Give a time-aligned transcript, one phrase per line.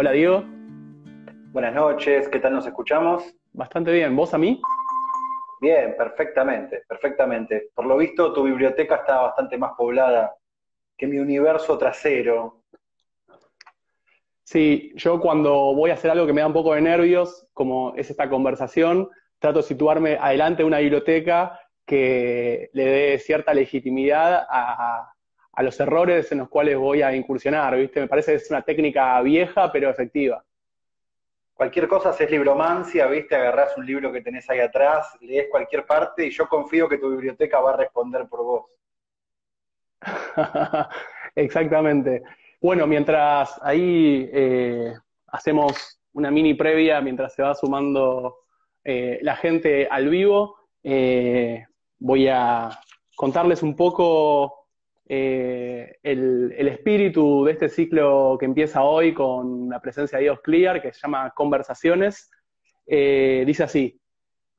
[0.00, 0.42] Hola Diego.
[1.52, 3.22] Buenas noches, ¿qué tal nos escuchamos?
[3.52, 4.58] Bastante bien, ¿vos a mí?
[5.60, 7.68] Bien, perfectamente, perfectamente.
[7.74, 10.34] Por lo visto, tu biblioteca está bastante más poblada
[10.96, 12.62] que mi universo trasero.
[14.42, 17.92] Sí, yo cuando voy a hacer algo que me da un poco de nervios, como
[17.94, 24.46] es esta conversación, trato de situarme adelante de una biblioteca que le dé cierta legitimidad
[24.48, 25.12] a,
[25.58, 28.00] los errores en los cuales voy a incursionar, ¿viste?
[28.00, 30.42] Me parece que es una técnica vieja, pero efectiva.
[31.54, 33.36] Cualquier cosa es libromancia, ¿viste?
[33.36, 37.10] Agarrás un libro que tenés ahí atrás, lees cualquier parte y yo confío que tu
[37.10, 38.64] biblioteca va a responder por vos.
[41.34, 42.22] Exactamente.
[42.60, 44.94] Bueno, mientras ahí eh,
[45.26, 48.38] hacemos una mini previa, mientras se va sumando
[48.84, 51.66] eh, la gente al vivo, eh,
[51.98, 52.70] voy a
[53.16, 54.59] contarles un poco
[55.12, 60.80] eh, el, espíritu de este ciclo que empieza hoy con la presencia de Dios Clear,
[60.80, 62.30] que se llama Conversaciones.
[62.86, 64.00] Eh, dice así,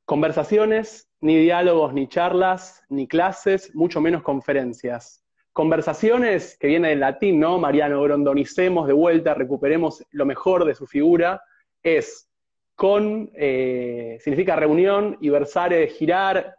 [0.04, 5.24] conversaciones, ni diálogos, ni charlas, ni clases, mucho menos conferencias.
[5.54, 7.58] Conversaciones, que viene del latín, ¿no?
[7.58, 11.42] Mariano, grondonicemos de vuelta, recuperemos lo mejor de su figura,
[11.82, 12.28] es
[12.74, 16.56] con, eh, significa reunión, y versare, girar,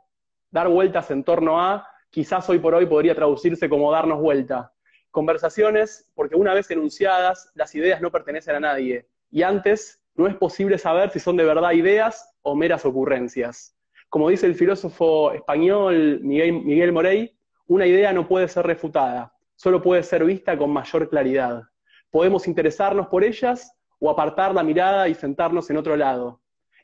[0.49, 4.71] dar vueltas en torno a, quizás hoy por hoy podría traducirse como darnos vuelta.
[5.09, 10.35] Conversaciones, porque una vez enunciadas, las ideas no pertenecen a nadie, y antes no es
[10.35, 13.75] posible saber si son de verdad ideas o meras ocurrencias.
[14.09, 19.81] Como dice el filósofo español Miguel, Miguel Morey, una idea no puede ser refutada, solo
[19.81, 21.63] puede ser vista con mayor claridad.
[22.11, 26.41] Podemos interesarnos por ellas o apartar la mirada y sentarnos en otro lado.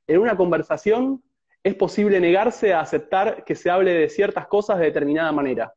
[0.07, 1.21] En una conversación
[1.63, 5.73] es posible negarse a aceptar que se hable de ciertas cosas de determinada manera.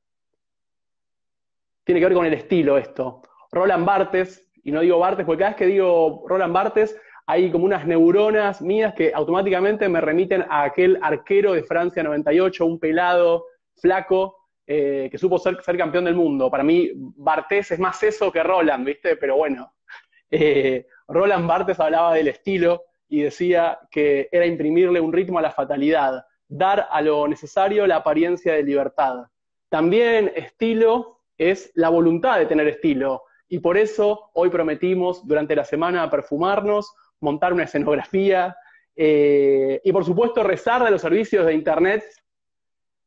[1.85, 3.23] Tiene que ver con el estilo esto.
[3.51, 7.65] Roland Barthes, y no digo Barthes porque cada vez que digo Roland Barthes hay como
[7.65, 13.47] unas neuronas mías que automáticamente me remiten a aquel arquero de Francia 98, un pelado,
[13.77, 16.51] flaco, eh, que supo ser, campeón del mundo.
[16.51, 19.17] Para mí, Barthes es más eso que Roland, ¿viste?
[19.17, 19.75] Pero bueno,
[20.31, 25.51] eh, Roland Barthes hablaba del estilo, y decía que era imprimirle un ritmo a la
[25.51, 29.27] fatalidad, dar a lo necesario la apariencia de libertad.
[29.69, 35.67] También estilo es la voluntad de tener estilo, y por eso hoy prometimos durante la
[35.67, 36.91] semana perfumarnos,
[37.21, 38.57] montar una escenografía
[38.97, 42.03] eh, y por supuesto rezar de los servicios de Internet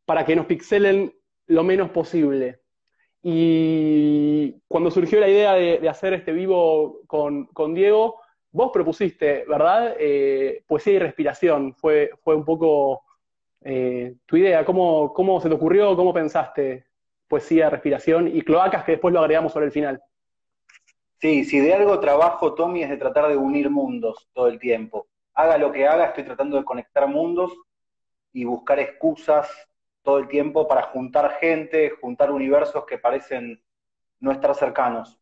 [0.06, 1.16] para que nos pixelen
[1.48, 2.60] lo menos posible.
[3.24, 8.22] Y cuando surgió la idea de, hacer este vivo con, con Diego,
[8.56, 9.98] Vos propusiste, ¿verdad?
[10.00, 11.74] Eh, poesía y respiración.
[11.74, 13.04] Fue, fue un poco
[13.60, 14.64] eh, tu idea.
[14.64, 15.94] ¿Cómo, ¿Cómo se te ocurrió?
[15.98, 16.86] ¿Cómo pensaste
[17.28, 20.02] poesía, respiración y cloacas que después lo agregamos sobre el final?
[21.20, 25.08] Sí, si de algo trabajo, Tommy, es de tratar de unir mundos todo el tiempo.
[25.34, 27.52] Haga lo que haga, estoy tratando de conectar mundos
[28.32, 29.50] y buscar excusas
[30.02, 33.62] todo el tiempo para juntar gente, juntar universos que parecen
[34.22, 35.20] no estar cercanos.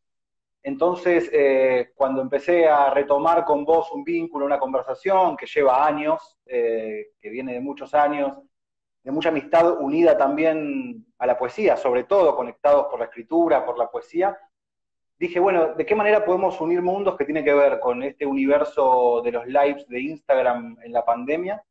[0.64, 6.40] Entonces, eh, cuando empecé a retomar con vos un vínculo, una conversación que lleva años,
[6.46, 8.38] eh, que viene de muchos años,
[9.04, 13.78] de mucha amistad unida también a la poesía, sobre todo conectados por la escritura, por
[13.78, 14.38] la poesía,
[15.18, 19.22] dije, bueno, ¿de qué manera podemos unir mundos que tiene que ver con este universo
[19.22, 21.62] de los lives de Instagram en la pandemia,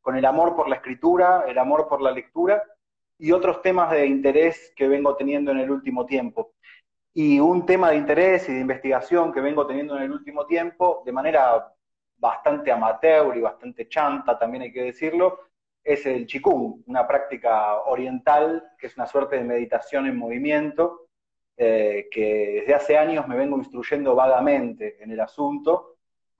[0.00, 2.62] con el amor por la escritura, el amor por la lectura
[3.18, 6.52] y otros temas de interés que vengo teniendo en el último tiempo?
[7.20, 11.02] Y un tema de interés y de investigación que vengo teniendo en el último tiempo,
[11.04, 11.74] de manera
[12.16, 15.40] bastante amateur y bastante chanta, también hay que decirlo,
[15.82, 21.08] es el Qigong, una práctica oriental que es una suerte de meditación en movimiento,
[21.56, 25.96] eh, que desde hace años me vengo instruyendo vagamente en el asunto.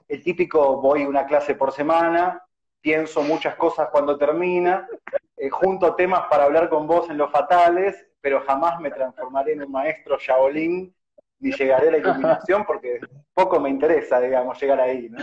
[0.07, 2.47] El típico voy una clase por semana,
[2.81, 4.89] pienso muchas cosas cuando termina,
[5.37, 9.63] eh, junto temas para hablar con vos en los fatales pero jamás me transformaré en
[9.63, 10.95] un maestro Shaolin
[11.41, 13.01] ni llegaré a la iluminación porque
[13.33, 15.19] poco me interesa, digamos, llegar ahí, ¿no?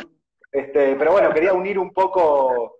[0.51, 2.79] Este, pero bueno, quería unir un poco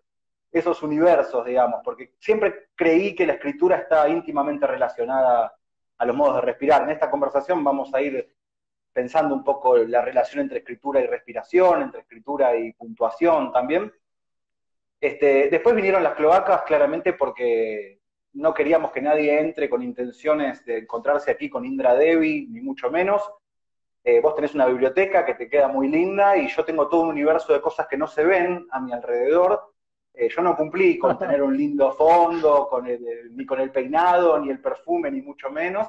[0.52, 5.54] esos universos, digamos, porque siempre creí que la escritura está íntimamente relacionada
[5.98, 6.84] a los modos de respirar.
[6.84, 8.34] En esta conversación vamos a ir
[8.94, 13.92] pensando un poco la relación entre escritura y respiración, entre escritura y puntuación también.
[15.02, 18.00] Este, después vinieron las cloacas, claramente porque
[18.36, 22.92] no queríamos que nadie entre con intenciones de encontrarse aquí con Indra Devi, ni mucho
[22.92, 23.22] menos.
[24.04, 27.10] Eh, vos tenés una biblioteca que te queda muy linda y yo tengo todo un
[27.10, 29.74] universo de cosas que no se ven a mi alrededor.
[30.14, 34.50] Eh, yo no cumplí con tener un lindo fondo, con ni con el peinado, ni
[34.50, 35.88] el perfume, ni mucho menos.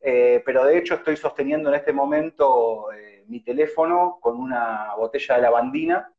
[0.00, 2.86] eh, pero de hecho estoy sosteniendo en este momento
[3.26, 6.12] mi teléfono con una botella de lavandina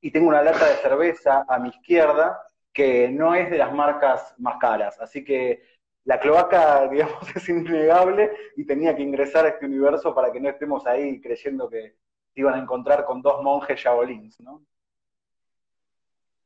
[0.00, 2.47] y tengo una lata de cerveza a mi izquierda
[2.78, 5.00] que no es de las marcas más caras.
[5.00, 5.64] Así que
[6.04, 10.48] la cloaca, digamos, es innegable y tenía que ingresar a este universo para que no
[10.48, 11.96] estemos ahí creyendo que
[12.36, 14.62] iban a encontrar con dos monjes jabolins, ¿no?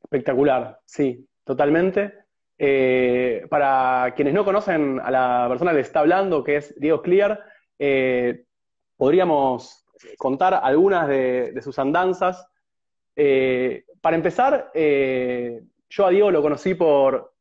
[0.03, 2.15] Espectacular, sí, totalmente.
[2.57, 7.45] Eh, para quienes no conocen a la persona que está hablando, que es Diego Clear,
[7.79, 8.47] eh,
[8.97, 9.85] podríamos
[10.17, 12.49] contar algunas de, sus andanzas.
[13.17, 14.71] Eh, para empezar,
[15.95, 17.35] yo a Diego lo conocí por,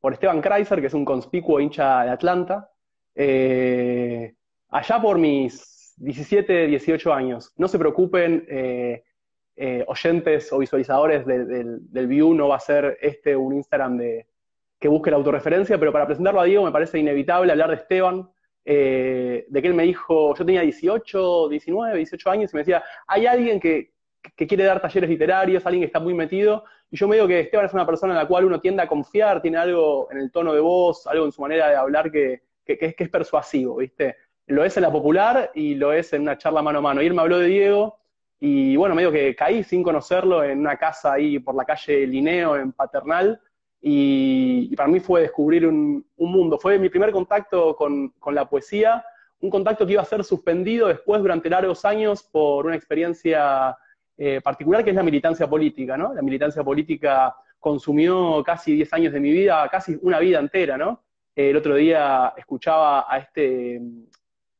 [0.00, 2.70] por Esteban Kreiser, que es un conspicuo hincha de Atlanta,
[4.68, 7.52] allá por mis 17, 18 años.
[7.56, 8.46] No se preocupen,
[9.86, 14.26] oyentes o visualizadores del, View, no va a ser este un Instagram de,
[14.84, 18.28] que busque la autorreferencia, pero para presentarlo a Diego me parece inevitable hablar de Esteban,
[18.66, 22.84] eh, de que él me dijo, yo tenía 18, 19, 18 años y me decía,
[23.06, 23.93] hay alguien que,
[24.36, 27.66] quiere dar talleres literarios, alguien que está muy metido, y yo me digo que Esteban
[27.66, 30.54] es una persona en la cual uno tiende a confiar, tiene algo en el tono
[30.54, 34.16] de voz, algo en su manera de hablar que, es, que es persuasivo, ¿viste?
[34.46, 37.02] Lo es en la popular y lo es en una charla mano a mano.
[37.02, 37.98] Y él me habló de Diego,
[38.40, 42.06] y bueno, me dijo que caí sin conocerlo en una casa ahí por la calle
[42.06, 43.40] Lineo, en Paternal,
[43.80, 46.58] y, para mí fue descubrir un, mundo.
[46.58, 49.04] Fue mi primer contacto con, la poesía,
[49.40, 53.76] un contacto que iba a ser suspendido después durante largos años por una experiencia
[54.16, 56.14] eh, particular que es la militancia política, ¿no?
[56.14, 61.02] La militancia política consumió casi 10 años de mi vida, casi una vida entera, ¿no?
[61.36, 63.80] el otro día escuchaba a este,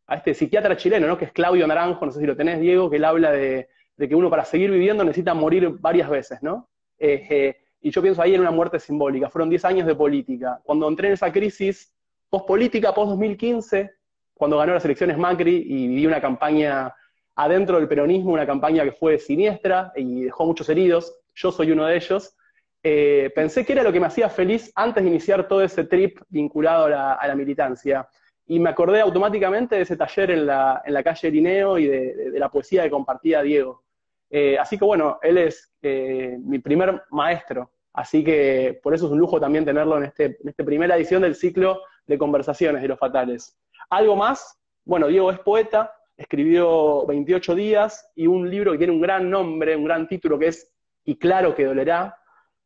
[0.08, 1.16] a este psiquiatra chileno, ¿no?
[1.16, 4.14] Que es Claudio Naranjo, no sé si lo tenés, Diego, que él habla de, que
[4.14, 6.68] uno para seguir viviendo necesita morir varias veces, ¿no?
[6.98, 9.28] Eh, y yo pienso ahí en una muerte simbólica.
[9.28, 10.60] Fueron 10 años de política.
[10.64, 11.94] Cuando entré en esa crisis
[12.30, 13.92] post-política, post-2015,
[14.32, 16.92] cuando ganó las elecciones Macri y viví una campaña
[17.36, 21.86] adentro del peronismo, una campaña que fue siniestra y dejó muchos heridos, yo soy uno
[21.86, 22.36] de ellos,
[22.82, 26.20] eh, pensé que era lo que me hacía feliz antes de iniciar todo ese trip
[26.28, 28.08] vinculado a la, militancia.
[28.46, 32.32] Y me acordé automáticamente de ese taller en la, en la calle Lineo y de,
[32.34, 33.84] la poesía que compartía Diego.
[34.28, 39.12] Eh, así que bueno, él es eh, mi primer maestro Así que por eso es
[39.12, 42.88] un lujo también tenerlo en, este, en esta primera edición del ciclo de conversaciones de
[42.88, 43.56] los fatales.
[43.88, 49.00] Algo más, bueno, Diego es poeta, escribió 28 días y un libro que tiene un
[49.00, 50.70] gran nombre, un gran título que es
[51.04, 52.16] Y claro que dolerá,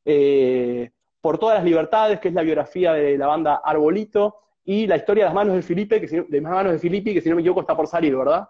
[0.04, 0.90] eh,
[1.20, 5.24] por todas las libertades, que es la biografía de la banda Arbolito, y la historia
[5.24, 7.40] de las manos de Felipe, que de las manos de Filippi, que si no me
[7.40, 8.46] equivoco está por salir, ¿verdad?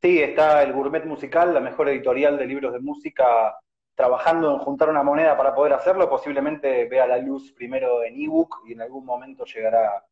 [0.00, 3.56] Sí, está el Gourmet Musical, la mejor editorial de libros de música
[3.94, 8.62] trabajando en juntar una moneda para poder hacerlo, posiblemente vea la luz primero en ebook
[8.66, 10.02] y en algún momento llegará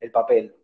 [0.00, 0.54] el papel.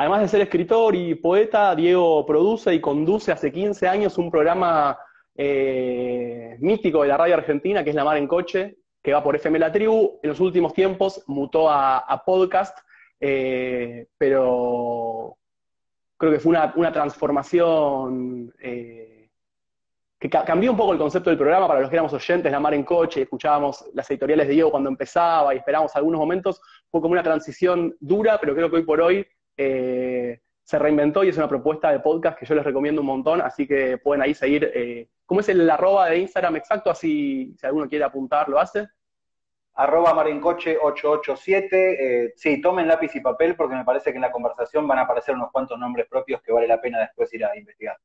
[0.00, 4.96] Además de ser escritor y poeta, Diego produce y conduce hace 15 años un programa
[5.34, 9.34] eh, mítico de la radio argentina, que es La Mar en Coche, que va por
[9.34, 10.20] FM La Tribu.
[10.22, 12.78] En los últimos tiempos mutó a, podcast,
[13.18, 15.36] eh, pero
[16.16, 19.30] creo que fue una, transformación eh,
[20.16, 22.74] que cambió un poco el concepto del programa para los que éramos oyentes, la mar
[22.74, 27.14] en coche, escuchábamos las editoriales de Diego cuando empezaba y esperábamos algunos momentos, fue como
[27.14, 29.26] una transición dura, pero creo que hoy por hoy
[29.58, 33.40] eh, se reinventó y es una propuesta de podcast que yo les recomiendo un montón,
[33.42, 34.70] así que pueden ahí seguir.
[34.74, 36.90] Eh, ¿Cómo es el arroba de Instagram exacto?
[36.90, 38.86] Así, si alguno quiere apuntar, lo hace.
[39.74, 42.24] Arroba marencoche 887.
[42.24, 45.02] Eh, sí, tomen lápiz y papel porque me parece que en la conversación van a
[45.02, 47.96] aparecer unos cuantos nombres propios que vale la pena después ir a investigar.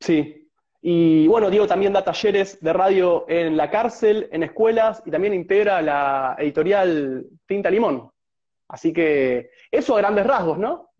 [0.00, 0.44] Sí,
[0.86, 5.32] y bueno, Diego también da talleres de radio en la cárcel, en escuelas y también
[5.32, 8.10] integra la editorial Tinta Limón.
[8.68, 10.90] Así que eso a grandes rasgos, ¿no?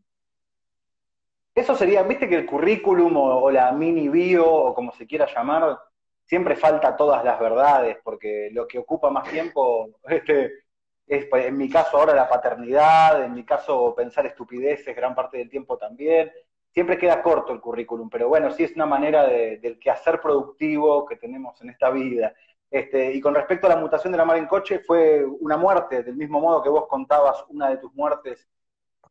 [1.54, 5.78] Eso sería, viste que el currículum o, la mini bio o como se quiera llamar,
[6.24, 10.64] siempre falta todas las verdades, porque lo que ocupa más tiempo este,
[11.06, 15.38] es, pues, en mi caso ahora la paternidad, en mi caso pensar estupideces gran parte
[15.38, 16.32] del tiempo también,
[16.70, 21.06] siempre queda corto el currículum, pero bueno, sí es una manera de, del quehacer productivo
[21.06, 22.34] que tenemos en esta vida.
[22.74, 26.02] Este, y con respecto a la mutación de la mar en coche, fue una muerte,
[26.02, 28.48] del mismo modo que vos contabas una de tus muertes,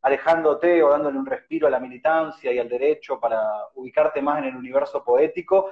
[0.02, 3.42] alejándote o dándole un respiro a la militancia y al derecho para
[3.76, 5.70] ubicarte más en el universo poético.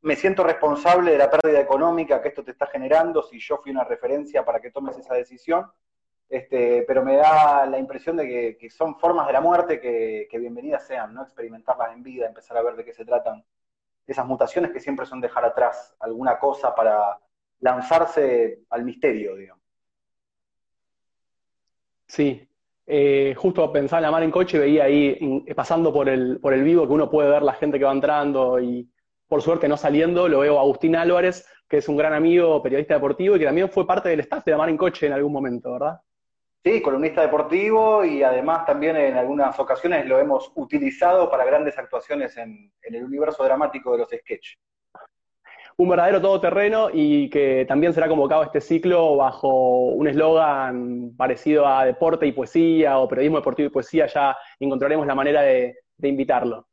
[0.00, 3.70] Me siento responsable de la pérdida económica que esto te está generando, si yo fui
[3.70, 5.70] una referencia para que tomes esa decisión.
[6.28, 10.88] Este, pero me da la impresión de que, son formas de la muerte que, bienvenidas
[10.88, 11.22] sean, ¿no?
[11.22, 13.44] Experimentarlas en vida, empezar a ver de qué se tratan.
[14.10, 17.16] Esas mutaciones que siempre son dejar atrás alguna cosa para
[17.60, 19.62] lanzarse al misterio, digamos.
[22.08, 22.44] Sí,
[22.86, 26.64] eh, justo pensaba en la mar en coche veía ahí, pasando por el, por el
[26.64, 28.90] vivo, que uno puede ver la gente que va entrando y
[29.28, 32.94] por suerte no saliendo, lo veo a Agustín Álvarez, que es un gran amigo, periodista
[32.94, 35.32] deportivo y que también fue parte del staff de la mar en coche en algún
[35.32, 36.00] momento, ¿verdad?
[36.62, 42.36] Sí, columnista deportivo y además también en algunas ocasiones lo hemos utilizado para grandes actuaciones
[42.36, 44.58] en, el universo dramático de los sketches
[45.78, 51.86] un verdadero todoterreno y que también será convocado este ciclo bajo un eslogan parecido a
[51.86, 56.66] deporte y poesía o periodismo deportivo y poesía, ya encontraremos la manera de, invitarlo.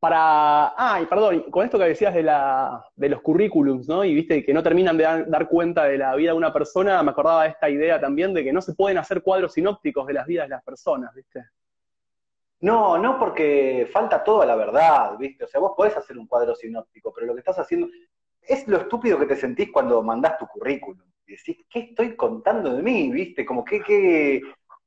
[0.00, 4.04] Para, ah, y perdón, con esto que decías de, la, de los currículums, ¿no?
[4.04, 7.10] Y viste que no terminan de dar, cuenta de la vida de una persona, me
[7.10, 10.26] acordaba de esta idea también de que no se pueden hacer cuadros sinópticos de las
[10.26, 11.46] vidas de las personas, ¿viste?
[12.60, 15.44] No, no porque falta toda la verdad, ¿viste?
[15.44, 17.88] O sea, vos podés hacer un cuadro sinóptico, pero lo que estás haciendo,
[18.40, 21.02] es lo estúpido que te sentís cuando mandás tu currículum.
[21.26, 23.10] Y decís, ¿qué estoy contando de mí?
[23.10, 23.44] ¿Viste?
[23.44, 24.42] Como, ¿qué, qué,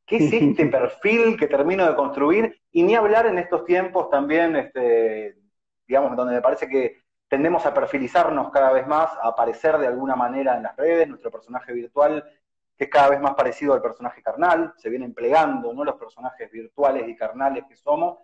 [0.06, 2.61] qué es este perfil que termino de construir?
[2.72, 5.38] Y ni hablar en estos tiempos también, este,
[5.88, 10.16] digamos, donde me parece que tendemos a perfilizarnos cada vez más, a aparecer de alguna
[10.16, 12.24] manera en las redes, nuestro personaje virtual,
[12.78, 15.84] que es cada vez más parecido al personaje carnal, se vienen plegando, ¿no?
[15.84, 18.20] Los personajes virtuales y carnales que somos,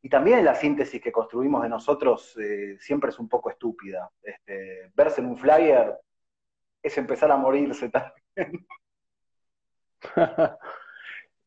[0.00, 4.10] y también la síntesis que construimos de nosotros eh, siempre es un poco estúpida.
[4.22, 5.98] Este, verse en un flyer
[6.82, 8.66] es empezar a morirse también.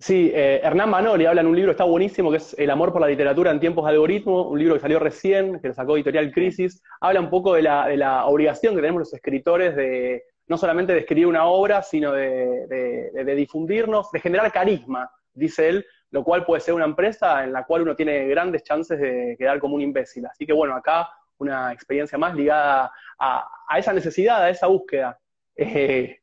[0.01, 3.01] Sí, eh, Hernán Manoli habla en un libro, está buenísimo, que es El amor por
[3.01, 6.31] la literatura en tiempos de algoritmo, un libro que salió recién, que lo sacó Editorial
[6.31, 6.81] Crisis.
[6.99, 11.27] Habla un poco de la, obligación que tenemos los escritores de no solamente de escribir
[11.27, 16.85] una obra, sino de, difundirnos, de generar carisma, dice él, lo cual puede ser una
[16.85, 20.25] empresa en la cual uno tiene grandes chances de quedar como un imbécil.
[20.25, 25.19] Así que bueno, acá una experiencia más ligada a, esa necesidad, a esa búsqueda.
[25.55, 26.17] Eh,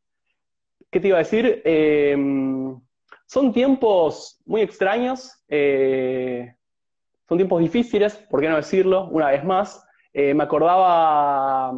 [0.90, 1.62] ¿Qué te iba a decir?
[1.64, 2.80] Em,
[3.28, 6.54] son tiempos muy extraños, eh,
[7.28, 9.06] son tiempos difíciles, ¿por qué no decirlo?
[9.10, 11.72] Una vez más, eh, me acordaba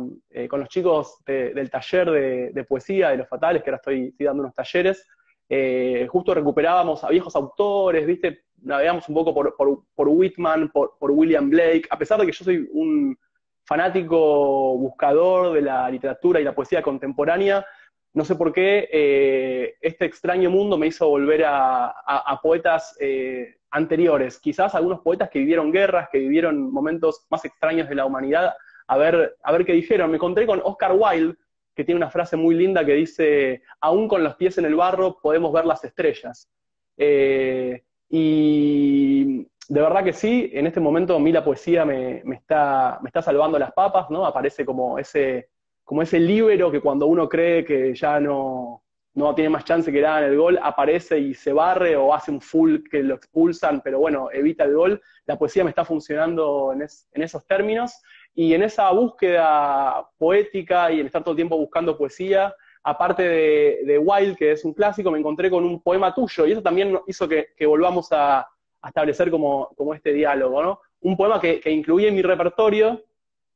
[0.49, 4.55] con los chicos del taller de, poesía de los fatales, que ahora estoy dando unos
[4.55, 5.05] talleres,
[5.53, 8.45] eh, justo recuperábamos a viejos autores, ¿viste?
[8.63, 13.19] Navegamos un poco por, Whitman, por, William Blake, a pesar de que yo soy un
[13.65, 17.67] fanático buscador de la literatura y la poesía contemporánea,
[18.13, 24.39] no sé por qué eh, este extraño mundo me hizo volver a, poetas eh, anteriores,
[24.41, 28.53] quizás algunos poetas que vivieron guerras, que vivieron momentos más extraños de la humanidad,
[28.89, 30.11] a ver, a ver qué dijeron.
[30.11, 31.37] Me encontré con Oscar Wilde,
[31.75, 35.19] que tiene una frase muy linda que dice, aún con los pies en el barro
[35.23, 36.51] podemos ver las estrellas.
[36.97, 42.99] Eh, y de verdad que sí, en este momento a mí la poesía me, está,
[43.03, 44.27] me está salvando las papas, ¿no?
[44.27, 45.51] Aparece como ese,
[45.91, 50.01] como ese libero que cuando uno cree que ya no, no tiene más chance que
[50.01, 53.81] dar en el gol, aparece y se barre o hace un full que lo expulsan,
[53.81, 55.03] pero bueno, evita el gol.
[55.27, 56.83] La poesía me está funcionando en,
[57.21, 58.01] esos términos
[58.37, 62.55] y en esa búsqueda poética y en estar todo el tiempo buscando poesía,
[62.85, 66.53] aparte de, de Wild, que es un clásico, me encontré con un poema tuyo, y
[66.53, 68.47] eso también hizo que, volvamos a,
[68.87, 70.83] establecer como, este diálogo.
[71.01, 73.03] Un poema que, que incluí en mi repertorio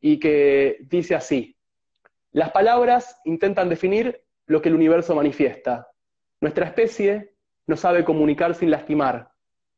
[0.00, 1.53] y que dice así,
[2.34, 5.88] las palabras intentan definir lo que el universo manifiesta.
[6.42, 7.34] Nuestra especie
[7.66, 9.30] no sabe comunicar sin lastimar.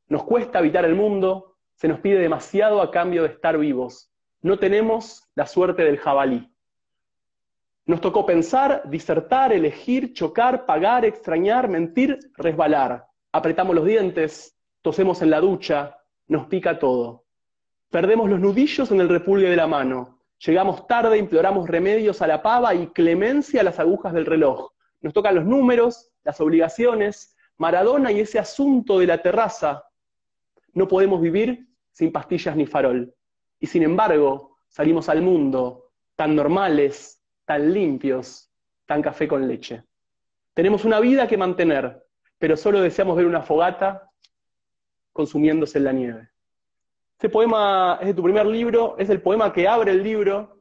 [0.08, 4.10] Nos cuesta habitar el mundo, se nos pide demasiado a cambio de estar vivos
[4.46, 6.48] no tenemos la suerte del jabalí.
[7.84, 13.06] Nos tocó pensar, disertar, elegir, chocar, pagar, extrañar, mentir, resbalar.
[13.32, 15.98] Apretamos los dientes, tosemos en la ducha,
[16.28, 17.24] nos pica todo.
[17.90, 20.15] Perdemos los nudillos en el repulgue de la mano.
[20.44, 24.72] Llegamos tarde, imploramos remedios a la pava y clemencia a las agujas del reloj.
[25.00, 29.84] Nos tocan los números, las obligaciones, Maradona y ese asunto de la terraza.
[30.74, 33.14] No podemos vivir sin pastillas ni farol.
[33.58, 38.50] Y sin embargo, salimos al mundo tan normales, tan limpios,
[38.84, 39.84] tan café con leche.
[40.52, 42.04] Tenemos una vida que mantener,
[42.38, 44.10] pero solo deseamos ver una fogata
[45.12, 46.28] consumiéndose en la nieve.
[47.16, 50.60] Este poema es de tu primer libro, es el poema que abre el libro,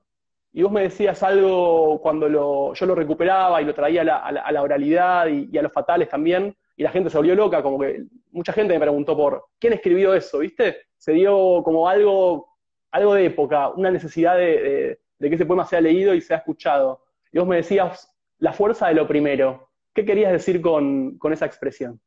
[0.53, 5.27] y vos me decías algo cuando yo lo recuperaba y lo traía a la, oralidad
[5.27, 8.53] y, y, a los fatales también, y la gente se volvió loca, como que mucha
[8.53, 10.77] gente me preguntó por quién escribió eso, ¿viste?
[10.97, 12.55] Se dio como algo
[12.95, 17.03] algo de época, una necesidad de, que ese poema sea leído y sea escuchado.
[17.31, 19.69] Y vos me decías, la fuerza de lo primero.
[19.93, 21.99] ¿Qué querías decir con, esa expresión?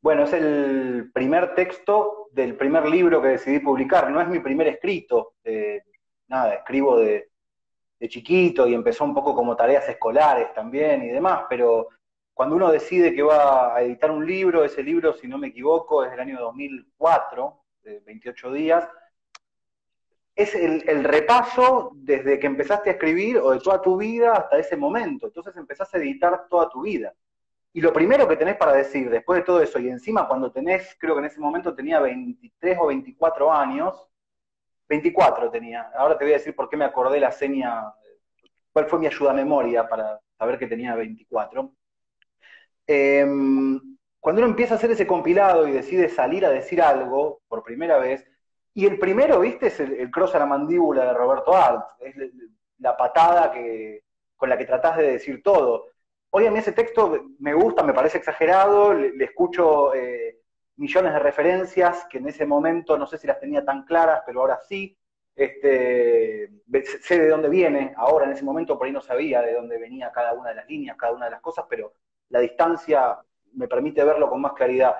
[0.00, 4.10] Bueno, es el primer texto del primer libro que decidí publicar.
[4.10, 5.34] No es mi primer escrito.
[6.28, 7.28] nada, escribo de,
[8.08, 11.88] chiquito y empezó un poco como tareas escolares también y demás, pero
[12.34, 16.04] cuando uno decide que va a editar un libro, ese libro, si no me equivoco,
[16.04, 18.88] es del año 2004, de 28 días,
[20.36, 24.76] es el, repaso desde que empezaste a escribir o de toda tu vida hasta ese
[24.76, 25.28] momento.
[25.28, 27.14] Entonces empezás a editar toda tu vida.
[27.76, 30.96] Y lo primero que tenés para decir después de todo eso, y encima cuando tenés,
[30.98, 34.08] creo que en ese momento tenía 23 o 24 años,
[34.88, 37.92] 24 tenía, ahora te voy a decir por qué me acordé la seña,
[38.72, 41.70] cuál fue mi ayuda a memoria para saber que tenía 24.
[42.86, 47.62] Em, cuando uno empieza a hacer ese compilado y decide salir a decir algo por
[47.62, 48.26] primera vez,
[48.72, 52.14] y el primero, viste, es el, cross a la mandíbula de Roberto Arlt, es
[52.78, 54.02] la patada que,
[54.34, 55.95] con la que tratás de decir todo.
[56.30, 60.40] Hoy a mí ese texto me gusta, me parece exagerado, le, escucho eh,
[60.76, 64.40] millones de referencias que en ese momento no sé si las tenía tan claras, pero
[64.40, 64.96] ahora sí.
[65.34, 66.50] Este,
[67.02, 70.10] sé de dónde viene, ahora en ese momento por ahí no sabía de dónde venía
[70.10, 71.92] cada una de las líneas, cada una de las cosas, pero
[72.30, 73.18] la distancia
[73.52, 74.96] me permite verlo con más claridad.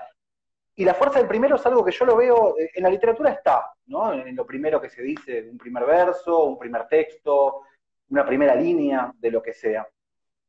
[0.75, 3.30] Y la fuerza del primero es algo que yo lo veo, eh, en la literatura
[3.30, 4.12] está, ¿no?
[4.12, 7.62] En lo primero que se dice, un primer verso, un primer texto,
[8.11, 9.88] una primera línea, de lo que sea.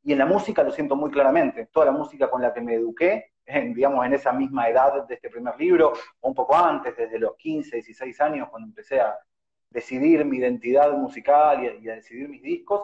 [0.07, 1.65] Y en la música lo siento muy claramente.
[1.65, 5.15] Toda la música con la que me eduqué, en, digamos, en esa misma edad de
[5.15, 9.19] este primer libro, o un poco antes, desde los 15, 16 años, cuando empecé a
[9.69, 12.83] decidir mi identidad musical y a, y a decidir mis discos,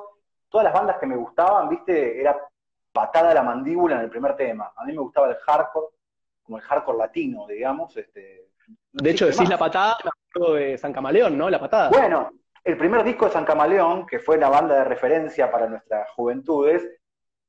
[0.50, 2.38] todas las bandas que me gustaban, viste, era
[2.92, 4.74] patada a la mandíbula en el primer tema.
[4.75, 5.96] A mí me gustaba el hardcore,
[6.44, 7.96] como el hardcore latino, digamos.
[7.96, 8.50] Este,
[8.92, 9.96] de hecho, decís la patada,
[10.58, 11.50] de San Camaleón, ¿no?
[11.50, 11.89] La patada.
[11.89, 12.32] Bueno,
[12.65, 17.00] el primer disco de San Camaleón, que fue la banda de referencia para nuestras juventudes,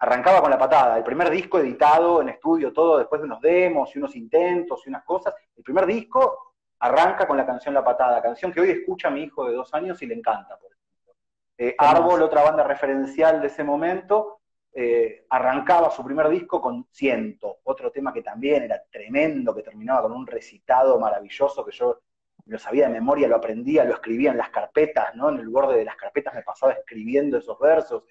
[0.04, 0.98] arrancaba con la patada.
[0.98, 4.90] El primer disco editado en estudio, todo después de unos demos y unos intentos y
[4.90, 5.34] unas cosas.
[5.56, 9.46] El primer disco arranca con la canción La Patada, canción que hoy escucha mi hijo
[9.46, 11.14] de dos años y le encanta, por ejemplo.
[11.56, 14.40] Eh, Árbol, otra banda referencial de ese momento,
[14.74, 20.02] eh, arrancaba su primer disco con Ciento, otro tema que también era tremendo, que terminaba
[20.02, 22.00] con un recitado maravilloso que yo
[22.46, 25.30] lo sabía de memoria, lo aprendía, lo escribía en las carpetas, ¿no?
[25.30, 28.02] En el borde de las carpetas me pasaba escribiendo esos versos.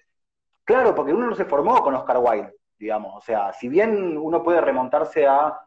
[0.64, 3.14] Claro, porque uno no se formó con Oscar Wilde, digamos.
[3.16, 5.60] O sea, si bien uno puede remontarse a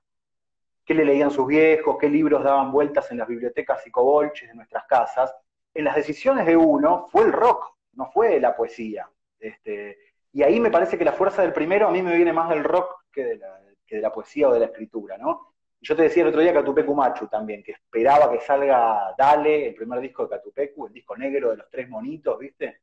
[0.83, 4.55] qué le leían sus viejos, qué libros daban vueltas en las bibliotecas y cobolches de
[4.55, 5.35] nuestras casas,
[5.73, 9.07] en las decisiones de uno fue el rock, no fue la poesía.
[9.39, 9.97] Este,
[10.31, 12.63] y ahí me parece que la fuerza del primero a mí me viene más del
[12.63, 15.53] rock que de la, que de la poesía o de la escritura, ¿no?
[15.79, 19.75] Yo te decía el otro día Catupecu Machu también, que esperaba que salga Dale, el
[19.75, 22.81] primer disco de Catupecu, el disco negro de los tres monitos, ¿viste?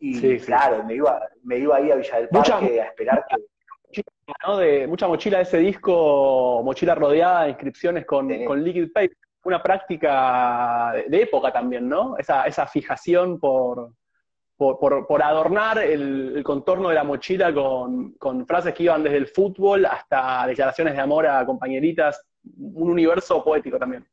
[0.00, 4.02] Y claro, Me, iba, me iba ahí a Villa del Parque a esperar que...
[4.46, 4.56] ¿no?
[4.56, 9.16] de, mucha mochila de ese disco, mochila rodeada de inscripciones con, con liquid paper.
[9.42, 12.16] Una práctica de, época también, ¿no?
[12.18, 13.92] Esa, esa fijación por,
[14.60, 20.46] por, adornar el, contorno de la mochila con, frases que iban desde el fútbol hasta
[20.46, 22.22] declaraciones de amor a compañeritas,
[22.58, 24.06] un universo poético también.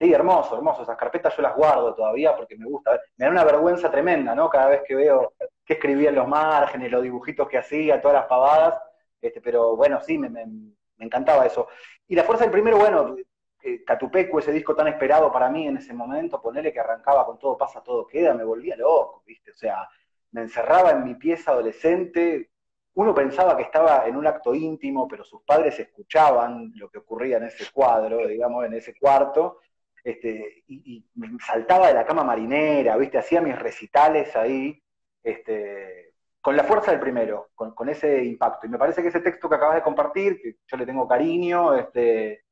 [0.00, 0.82] Sí, hermoso, hermoso.
[0.82, 3.00] Esas carpetas yo las guardo todavía porque me gusta.
[3.16, 4.48] Me da una vergüenza tremenda, ¿no?
[4.48, 5.34] Cada vez que veo
[5.64, 8.80] qué escribía en los márgenes, los dibujitos que hacía, todas las pavadas.
[9.20, 11.68] Este, pero bueno, sí, me, me, me encantaba eso.
[12.06, 13.16] Y la fuerza del primero, bueno,
[13.62, 17.38] eh, Catupecu, ese disco tan esperado para mí en ese momento, ponerle que arrancaba con
[17.38, 19.50] todo pasa, todo queda, me volvía loco, ¿viste?
[19.50, 19.88] O sea,
[20.30, 22.50] me encerraba en mi pieza adolescente,
[22.94, 27.36] uno pensaba que estaba en un acto íntimo, pero sus padres escuchaban lo que ocurría
[27.38, 29.58] en ese cuadro, digamos, en ese cuarto,
[30.04, 33.18] este, y, me saltaba de la cama marinera, ¿viste?
[33.18, 34.82] Hacía mis recitales ahí,
[35.22, 38.66] este, con la fuerza del primero, con, con, ese impacto.
[38.66, 41.74] Y me parece que ese texto que acabas de compartir, que yo le tengo cariño,
[41.74, 42.44] este,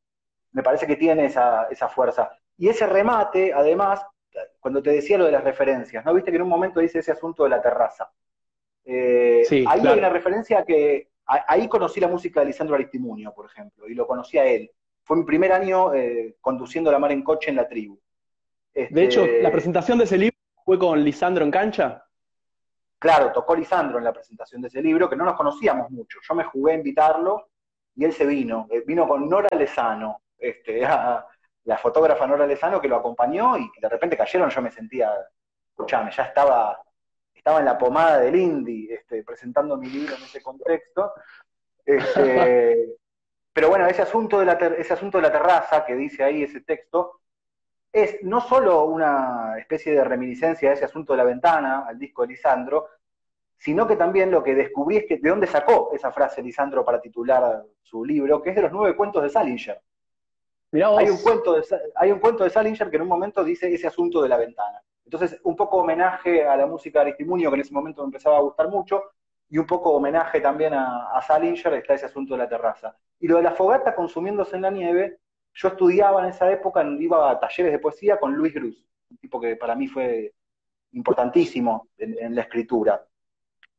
[0.57, 2.31] me parece que tiene esa, fuerza.
[2.57, 4.01] Y ese remate, además,
[4.59, 6.15] cuando te decía lo de las referencias, ¿no?
[6.15, 8.11] Viste que en un momento dice ese asunto de la terraza.
[8.83, 11.11] Eh, ahí hay una referencia que.
[11.27, 14.71] ahí conocí la música de Lisandro Aristimuño, por ejemplo, y lo conocí a él.
[15.07, 17.97] Fue mi primer año eh, conduciendo la mar en coche en la tribu.
[18.75, 22.05] de hecho, este, la presentación de ese libro fue con Lisandro en cancha.
[22.99, 26.19] Claro, tocó Lisandro en la presentación de ese libro, que no nos conocíamos mucho.
[26.29, 27.51] Yo me jugué a invitarlo
[27.95, 28.67] y él se vino.
[28.69, 30.81] Eh, vino con Nora Lezano, este,
[31.65, 35.13] la fotógrafa Nora Lezano que lo acompañó y de repente cayeron, yo me sentía,
[35.69, 36.83] escuchame, ya estaba,
[37.33, 41.13] estaba en la pomada del indie, este, presentando mi libro en ese contexto.
[41.89, 42.97] Este,
[43.57, 46.61] pero bueno, ese asunto, de la ese asunto de la terraza que dice ahí ese
[46.61, 47.23] texto,
[47.91, 52.21] es no solo una especie de reminiscencia de ese asunto de la ventana al disco
[52.21, 52.87] de Lisandro,
[53.57, 57.01] sino que también lo que descubrí es que de dónde sacó esa frase Lisandro para
[57.01, 59.81] titular su libro, que es de los nueve cuentos de Salinger.
[60.75, 61.65] Hay un, cuento de,
[61.95, 64.83] hay un cuento de Salinger que en un momento dice ese asunto de la ventana.
[65.03, 68.37] Entonces, un poco homenaje a la música de Aristimunio, que en ese momento me empezaba
[68.37, 69.03] a gustar mucho,
[69.49, 72.97] y un poco homenaje también a, Salinger, está ese asunto de la terraza.
[73.21, 75.19] Y lo de la fogata consumiéndose en la nieve,
[75.55, 79.41] yo estudiaba en esa época, iba a talleres de poesía con Luis Cruz, un tipo
[79.41, 80.35] que para mí fue
[80.93, 83.07] importantísimo en, la escritura.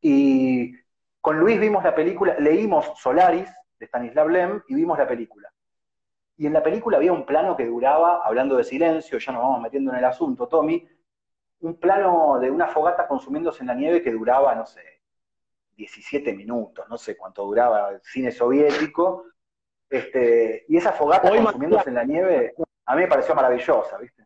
[0.01, 0.73] Y
[1.21, 3.49] con Luis vimos la película, leímos Solaris
[3.79, 5.51] de Stanislav Lem y vimos la película.
[6.37, 9.61] Y en la película había un plano que duraba, hablando de silencio, ya nos vamos
[9.61, 10.87] metiendo en el asunto, Tommy,
[11.61, 14.96] un plano de una fogata consumiéndose en la nieve que duraba, no sé,
[15.77, 19.25] 17 minutos, no sé cuánto duraba el cine soviético.
[19.89, 24.25] Este, y esa fogata consumiéndose en la nieve, a mí me pareció maravillosa, ¿viste?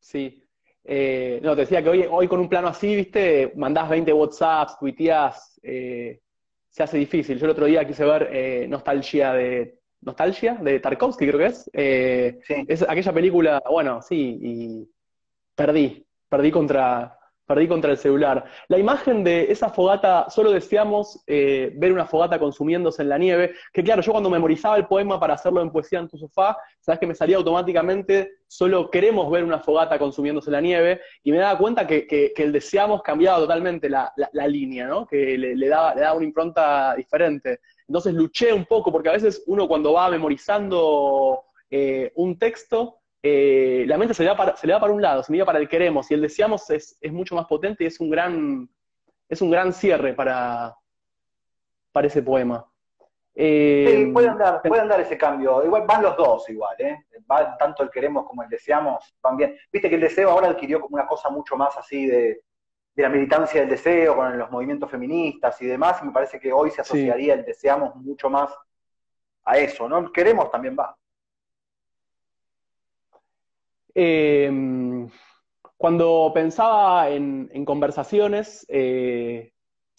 [0.00, 0.44] Sí.
[0.84, 4.78] Eh, no, te decía que hoy, hoy con un plano así, viste, mandás 20 WhatsApps,
[4.78, 6.20] tuiteás, eh,
[6.68, 7.38] se hace difícil.
[7.38, 11.70] Yo el otro día quise ver eh, Nostalgia de Nostalgia de Tarkovsky, creo que es.
[12.46, 12.64] Sí.
[12.66, 14.90] Es aquella película, bueno, sí, y
[15.54, 17.17] perdí, perdí contra,
[17.48, 18.44] perdí contra el celular.
[18.68, 23.54] La imagen de esa fogata, solo deseamos eh, ver una fogata consumiéndose en la nieve,
[23.72, 27.00] que claro, yo cuando memorizaba el poema para hacerlo en poesía en tu sofá, sabes
[27.00, 31.38] que me salía automáticamente, solo queremos ver una fogata consumiéndose en la nieve, y me
[31.38, 34.12] daba cuenta que, el deseamos cambiaba totalmente la,
[34.46, 35.06] línea, ¿no?
[35.06, 37.60] que le, daba, le daba una impronta diferente.
[37.88, 43.84] Entonces luché un poco, porque a veces uno cuando va memorizando eh, un texto, eh,
[43.86, 45.46] la mente se le, va para, se le va para un lado, se le va
[45.46, 48.68] para el queremos, y el deseamos es, mucho más potente y es un gran,
[49.28, 50.76] es un gran cierre para,
[51.92, 52.64] para ese poema.
[53.40, 55.64] Eh, sí, pueden dar, dar ese cambio.
[55.64, 57.04] Igual van los dos igual, ¿eh?
[57.30, 59.56] Va tanto el queremos como el deseamos, van bien.
[59.72, 62.42] Viste que el deseo ahora adquirió como una cosa mucho más así de,
[62.96, 66.72] la militancia del deseo, con los movimientos feministas y demás, y me parece que hoy
[66.72, 68.52] se asociaría el deseamos mucho más
[69.44, 69.98] a eso, ¿no?
[69.98, 70.97] El queremos también va.
[74.00, 74.48] Eh,
[75.76, 79.52] cuando pensaba en, conversaciones, eh,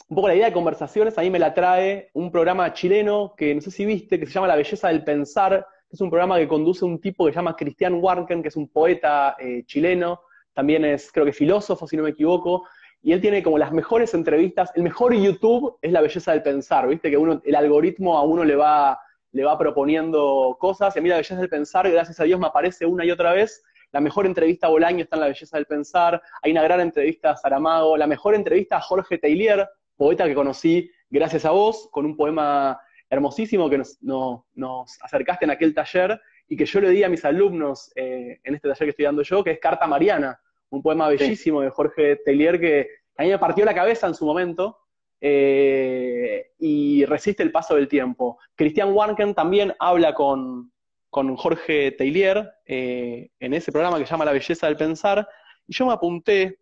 [0.07, 3.53] un poco la idea de conversaciones, a mí me la trae un programa chileno que
[3.53, 6.37] no sé si viste, que se llama La Belleza del Pensar, que es un programa
[6.37, 10.21] que conduce un tipo que se llama Cristian Warken, que es un poeta eh, chileno,
[10.53, 12.69] también es, creo que filósofo, si no me equivoco,
[13.01, 16.87] y él tiene como las mejores entrevistas, el mejor YouTube es La Belleza del Pensar,
[16.87, 18.97] viste que uno, el algoritmo a uno le va,
[19.33, 22.47] le va proponiendo cosas, y a mí La Belleza del Pensar, gracias a Dios, me
[22.47, 25.65] aparece una y otra vez, la mejor entrevista a Bolaño está en La Belleza del
[25.65, 30.35] Pensar, hay una gran entrevista a Saramago, la mejor entrevista a Jorge Taylor, poeta que
[30.35, 36.55] conocí gracias a vos, con un poema hermosísimo que nos, acercaste en aquel taller y
[36.55, 39.43] que yo le di a mis alumnos eh, en este taller que estoy dando yo,
[39.43, 43.65] que es Carta Mariana, un poema bellísimo de Jorge Taylor que a mí me partió
[43.65, 44.77] la cabeza en su momento,
[45.21, 48.39] eh, y resiste el paso del tiempo.
[48.55, 50.71] Cristian Warken también habla con,
[51.09, 55.27] con Jorge Taylor eh, en ese programa que se llama La Belleza del Pensar,
[55.67, 56.59] y yo me apunté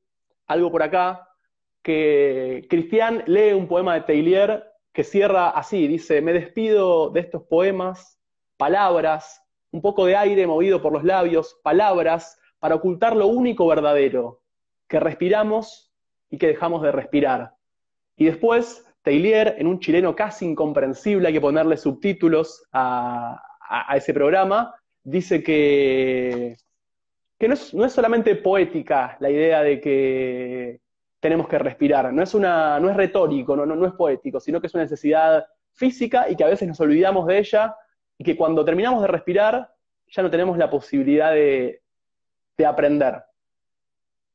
[0.47, 1.27] algo por acá,
[1.81, 7.43] que Cristian lee un poema de Taylor que cierra así, dice, me despido de estos
[7.43, 8.19] poemas,
[8.57, 14.41] palabras, un poco de aire movido por los labios, palabras, para ocultar lo único verdadero,
[14.87, 15.93] que respiramos
[16.29, 17.53] y que dejamos de respirar.
[18.15, 24.13] Y después, Taylor, en un chileno casi incomprensible, hay que ponerle subtítulos a, a, ese
[24.13, 26.57] programa, dice que,
[27.37, 30.81] que no, es, no, es, solamente poética la idea de que
[31.19, 34.67] tenemos que respirar, no es, una, no es retórico, no, no, es poético, sino que
[34.67, 37.75] es una necesidad física y que a veces nos olvidamos de ella
[38.17, 39.73] y que cuando terminamos de respirar
[40.07, 41.81] ya no tenemos la posibilidad de,
[42.57, 43.23] de aprender.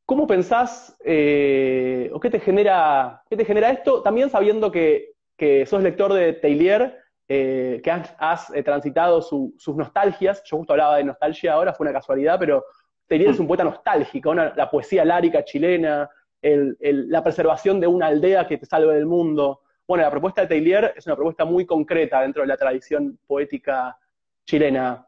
[0.04, 4.02] ¿Cómo pensás eh, o qué te, genera, qué te genera esto?
[4.02, 6.92] También sabiendo que, que sos lector de Taylor
[7.34, 10.42] eh, que has, eh, transitado sus nostalgias.
[10.44, 12.62] Yo justo hablaba de nostalgia ahora, fue una casualidad, pero
[13.08, 16.10] es un poeta nostálgico, la poesía lárica chilena,
[16.42, 19.62] la preservación de una aldea que te salve del mundo.
[19.88, 23.98] Bueno, la propuesta de Taylor es una propuesta muy concreta dentro de la tradición poética
[24.44, 25.06] chilena.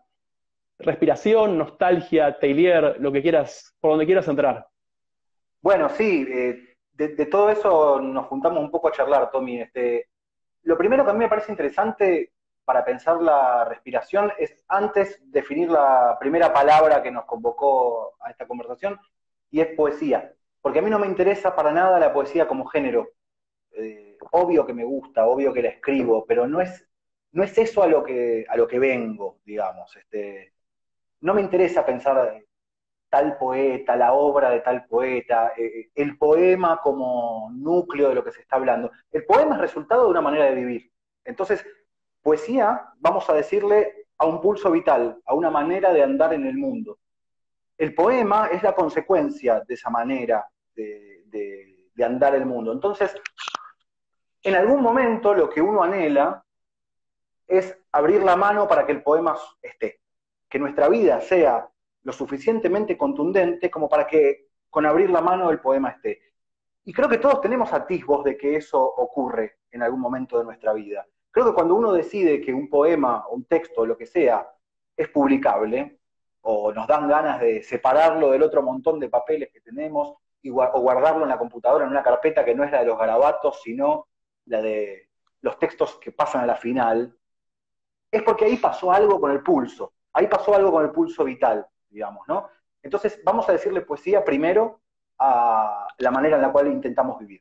[0.79, 4.67] Respiración, nostalgia, Taylor, lo que quieras, por donde quieras entrar.
[5.61, 9.61] Bueno, sí, eh, de, de, todo eso nos juntamos un poco a charlar, Tommy.
[9.61, 10.09] Este,
[10.65, 12.33] lo primero que a mí me parece interesante
[12.65, 18.47] para pensar la respiración es antes definir la primera palabra que nos convocó a esta
[18.47, 18.99] conversación,
[19.51, 20.35] y es poesía.
[20.61, 23.11] Porque a mí no me interesa para nada la poesía como género.
[23.73, 26.89] Eh, obvio que me gusta, obvio que la escribo, pero no es,
[27.33, 29.95] no es eso a lo que, a lo que vengo, digamos.
[29.97, 30.55] Este,
[31.21, 32.43] no me interesa pensar
[33.15, 38.25] tal poeta, la obra de tal poeta, eh, eh, el poema como núcleo de lo
[38.25, 38.91] que se está hablando.
[39.13, 40.91] El poema es resultado de una manera de vivir.
[41.25, 41.65] Entonces,
[42.21, 46.57] poesía, vamos a decirle, a un pulso vital, a una manera de andar en el
[46.57, 46.99] mundo.
[47.79, 51.23] El poema es la consecuencia de esa manera de,
[51.95, 52.73] de andar el mundo.
[52.73, 53.15] Entonces,
[54.43, 56.45] en algún momento lo que uno anhela
[57.47, 60.01] es abrir la mano para que el poema esté,
[60.49, 61.69] que nuestra vida sea
[62.05, 66.21] lo suficientemente contundente como para que con abrir la mano el poema esté.
[66.85, 70.73] Y creo que todos tenemos atisbos de que eso ocurre en algún momento de nuestra
[70.73, 71.07] vida.
[71.31, 74.47] Creo que cuando uno decide que un poema, un texto, lo que sea,
[74.97, 75.99] es publicable,
[76.43, 80.15] o nos dan ganas de separarlo del otro montón de papeles que tenemos,
[80.47, 83.63] o guardarlo en la computadora en una carpeta que no es la de los garabatos,
[83.63, 84.09] sino
[84.47, 85.09] la de
[85.41, 87.17] los textos que pasan a la final,
[88.11, 91.67] es porque ahí pasó algo con el pulso, ahí pasó algo con el pulso vital,
[91.95, 92.49] digamos, ¿no?
[92.83, 94.81] Entonces, vamos a decirle poesía primero
[95.19, 97.41] a la manera en la cual intentamos vivir,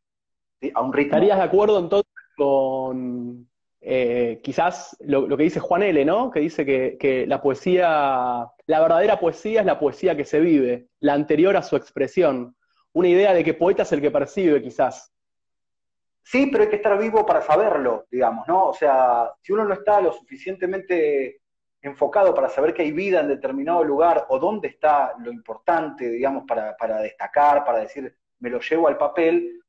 [0.74, 1.16] a un ritmo.
[1.16, 3.48] ¿Estarías de acuerdo entonces con
[3.82, 6.32] eh, quizás lo, que dice Juan L., ¿no?
[6.32, 11.14] Que dice que, la poesía, la verdadera poesía es la poesía que se vive, la
[11.14, 12.56] anterior a su expresión.
[12.94, 15.12] Una idea de que poeta es el que percibe, quizás.
[16.24, 18.70] Sí, pero hay que estar vivo para saberlo, digamos, ¿no?
[18.70, 21.42] O sea, si uno no está lo suficientemente
[21.84, 26.46] enfocado para saber que hay vida en determinado lugar o dónde está lo importante, digamos,
[26.48, 29.62] para, destacar, para decir, me lo llevo al papel,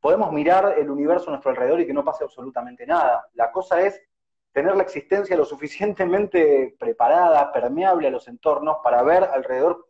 [0.00, 3.28] podemos mirar el universo a nuestro alrededor y que no pase absolutamente nada.
[3.34, 4.02] La cosa es
[4.50, 9.88] tener la existencia lo suficientemente preparada, permeable a los entornos para ver alrededor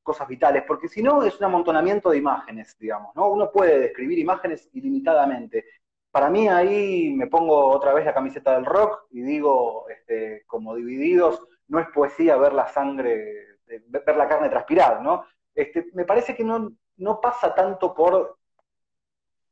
[0.00, 3.28] cosas vitales, porque si no es un amontonamiento de imágenes, digamos, ¿no?
[3.28, 5.66] Uno puede describir imágenes ilimitadamente.
[6.10, 10.74] Para mí ahí me pongo otra vez la camiseta del rock y digo, este, como
[10.74, 15.24] divididos, no es poesía ver la sangre, ver la carne transpirar, ¿no?
[15.54, 18.38] Este, me parece que no, no pasa tanto por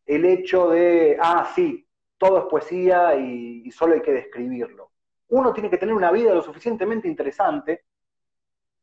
[0.06, 1.86] el hecho de, ah, sí,
[2.18, 4.92] todo es poesía y, solo hay que describirlo.
[5.28, 7.84] Uno tiene que tener una vida lo suficientemente interesante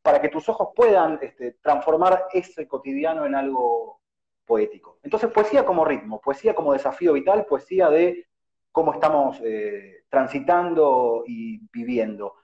[0.02, 4.02] para que tus ojos puedan este, transformar ese cotidiano en algo
[4.44, 4.98] poético.
[5.02, 8.26] Entonces, poesía como ritmo, poesía como desafío vital, poesía de
[8.72, 12.34] cómo estamos eh, transitando y viviendo.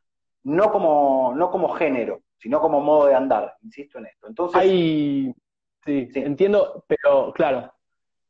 [0.45, 4.29] No como, no como género, sino como modo de andar, insisto en esto.
[4.29, 5.35] Entonces, sí,
[5.85, 7.73] sí, entiendo, pero claro,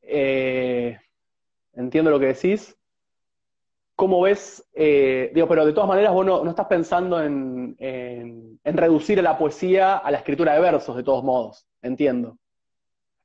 [0.02, 0.98] eh,
[1.74, 2.76] entiendo lo que decís.
[3.94, 4.66] ¿Cómo ves?
[4.72, 7.76] Eh, digo, pero de todas maneras vos no, estás pensando en,
[8.64, 12.38] reducir a la poesía a la escritura de versos, de todos modos, entiendo.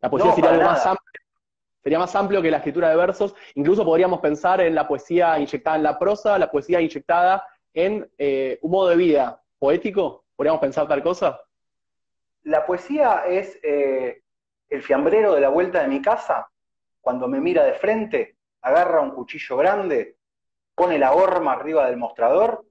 [0.06, 1.22] La poesía sería algo más amplio,
[1.82, 3.34] sería más amplio que la escritura de versos.
[3.56, 8.60] Incluso podríamos pensar en la poesía inyectada en la prosa, la poesía inyectada en eh,
[8.62, 10.26] un modo de vida poético.
[10.36, 11.42] ¿Podríamos pensar tal cosa?
[12.44, 16.48] La poesía es el fiambrero de la vuelta de mi casa
[17.02, 20.18] cuando me mira de frente, agarra un cuchillo grande,
[20.76, 22.66] pone la horma arriba del mostrador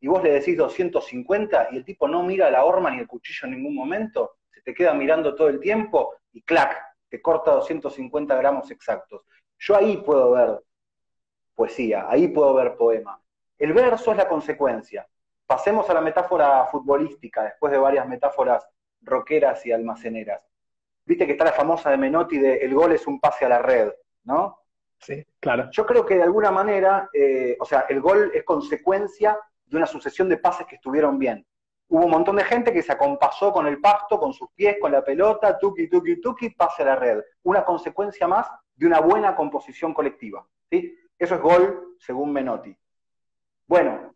[0.00, 3.46] y vos le decís 250 y el tipo no mira la horma ni el cuchillo
[3.46, 8.36] en ningún momento, se te queda mirando todo el tiempo y clac, te corta 250
[8.36, 9.22] gramos exactos.
[9.58, 10.62] Yo ahí puedo ver
[11.52, 13.20] poesía, ahí puedo ver poema.
[13.58, 15.08] El verso es la consecuencia.
[15.46, 18.68] Pasemos a la metáfora futbolística, después de varias metáforas
[19.00, 20.46] roqueras y almaceneras.
[21.04, 23.58] Viste que está la famosa de Menotti de el gol es un pase a la
[23.58, 24.60] red, ¿no?
[25.00, 25.68] Sí, claro.
[25.72, 29.86] Yo creo que de alguna manera, eh, o sea, el gol es consecuencia de una
[29.86, 31.44] sucesión de pases que estuvieron bien.
[31.90, 34.92] Hubo un montón de gente que se acompasó con el pasto, con sus pies, con
[34.92, 37.20] la pelota, tuki, tuki, tuki, pase la red.
[37.44, 38.46] Una consecuencia más
[38.76, 40.46] de una buena composición colectiva.
[40.70, 40.96] ¿sí?
[41.18, 42.76] Eso es gol según Menotti.
[43.66, 44.14] Bueno,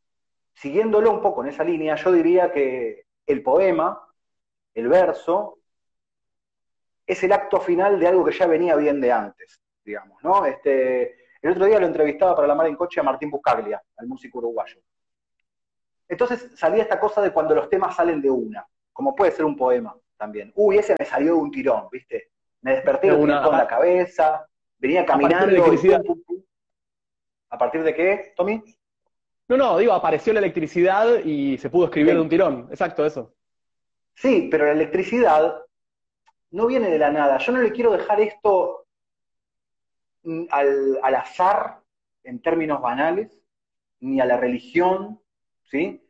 [0.55, 4.07] siguiéndolo un poco en esa línea, yo diría que el poema,
[4.75, 5.59] el verso,
[7.07, 10.47] es el acto final de algo que ya venía bien de antes, digamos, ¿no?
[10.47, 14.07] Este, el otro día lo entrevistaba para la mar en coche a Martín Buscaglia, al
[14.07, 14.81] músico uruguayo.
[16.09, 19.57] Entonces salía esta cosa de cuando los temas salen de una, como puede ser un
[19.57, 20.53] poema también.
[20.55, 22.31] Uy, ese me salió de un tirón, ¿viste?
[22.61, 24.47] Me desperté con la cabeza,
[24.79, 25.65] venía caminando.
[27.51, 28.63] ¿A partir de qué, Tommy?
[29.49, 32.69] No, no, digo, apareció la electricidad y se pudo escribir de un tirón.
[32.71, 33.35] Exacto, eso.
[34.15, 35.63] Sí, pero la electricidad
[36.51, 37.39] no viene de la nada.
[37.39, 38.87] Yo no le quiero dejar esto
[40.23, 41.81] mm, al, azar
[42.25, 43.39] en términos banales,
[44.01, 45.21] ni a la religión,
[45.65, 46.03] ¿sí?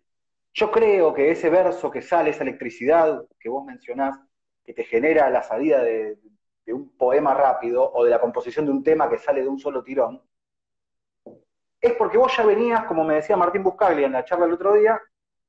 [0.55, 4.19] Yo creo que ese verso que sale, esa electricidad que vos mencionás,
[4.65, 6.19] que te genera la salida de,
[6.67, 9.83] un poema rápido o de la composición de un tema que sale de un solo
[9.83, 10.23] tirón,
[11.81, 14.75] es porque vos ya venías, como me decía Martín Buscaglia en la charla el otro
[14.75, 15.01] día,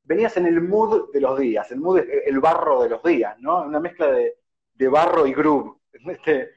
[0.03, 3.61] venías en el mood de los días, el mood, el barro de los días, ¿no?
[3.61, 4.35] Una mezcla de,
[4.89, 5.77] barro y groove.
[5.91, 6.49] Este,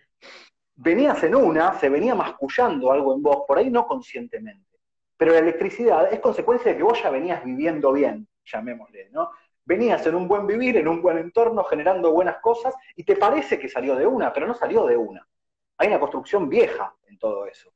[0.75, 4.66] venías en una, se venía mascullando algo en vos, por ahí no conscientemente.
[5.17, 9.31] Pero la electricidad es consecuencia de que vos ya venías viviendo bien, llamémosle, ¿no?
[9.65, 13.59] Venías en un buen vivir, en un buen entorno, generando buenas cosas, y te parece
[13.59, 15.27] que salió de una, pero no salió de una.
[15.79, 17.73] hay una construcción vieja en todo eso.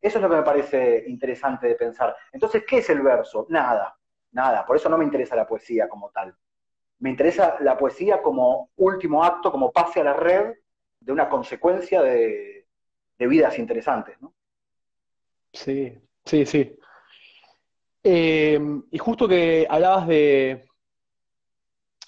[0.00, 2.16] Eso es lo que me parece interesante de pensar.
[2.32, 3.46] Entonces, ¿qué es el verso?
[3.48, 3.96] Nada,
[4.32, 4.66] nada.
[4.66, 6.34] Por eso no me interesa la poesía como tal.
[6.98, 10.54] Me interesa la poesía como último acto, como pase a la red
[10.98, 12.66] de una consecuencia de,
[13.18, 14.34] vidas interesantes, ¿no?
[15.52, 16.76] Sí, sí, sí.
[18.04, 18.60] Eh,
[18.90, 20.64] y justo que hablabas de.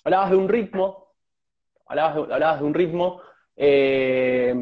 [0.04, 1.12] Hablabas de un ritmo.
[1.87, 3.20] Hablabas de, un ritmo.
[3.57, 4.54] Eh,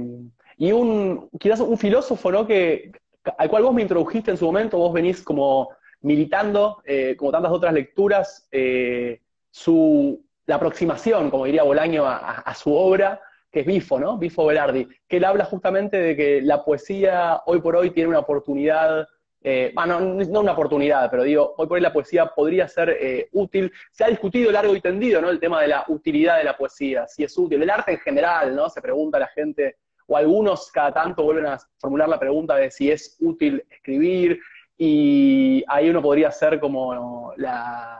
[0.58, 1.30] y un.
[1.38, 2.46] Quizás un filósofo, ¿no?
[2.46, 2.92] Que,
[3.38, 5.70] al cual vos me introdujiste en su momento, vos venís como
[6.02, 12.74] militando, eh, como tantas otras lecturas, eh, su, la aproximación, como diría Bolaño, a, su
[12.74, 14.18] obra, que es Bifo, ¿no?
[14.18, 18.18] Bifo Velardi, que él habla justamente de que la poesía hoy por hoy tiene una
[18.20, 19.06] oportunidad,
[19.42, 23.72] eh, bueno, no una oportunidad, pero digo, hoy por hoy la poesía podría ser útil.
[23.90, 25.30] Se ha discutido largo y tendido, ¿no?
[25.30, 28.54] El tema de la utilidad de la poesía, si es útil, el arte en general,
[28.54, 28.68] ¿no?
[28.68, 29.76] Se pregunta a la gente
[30.06, 34.40] o algunos cada tanto vuelven a formular la pregunta de si es útil escribir,
[34.84, 37.98] y ahí uno podría hacer como la,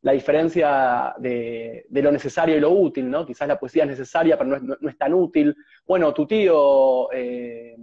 [0.00, 3.26] diferencia de, lo necesario y lo útil, ¿no?
[3.26, 5.54] Quizás la poesía es necesaria, pero no es, tan útil.
[5.86, 7.76] Bueno, tu tío, eh,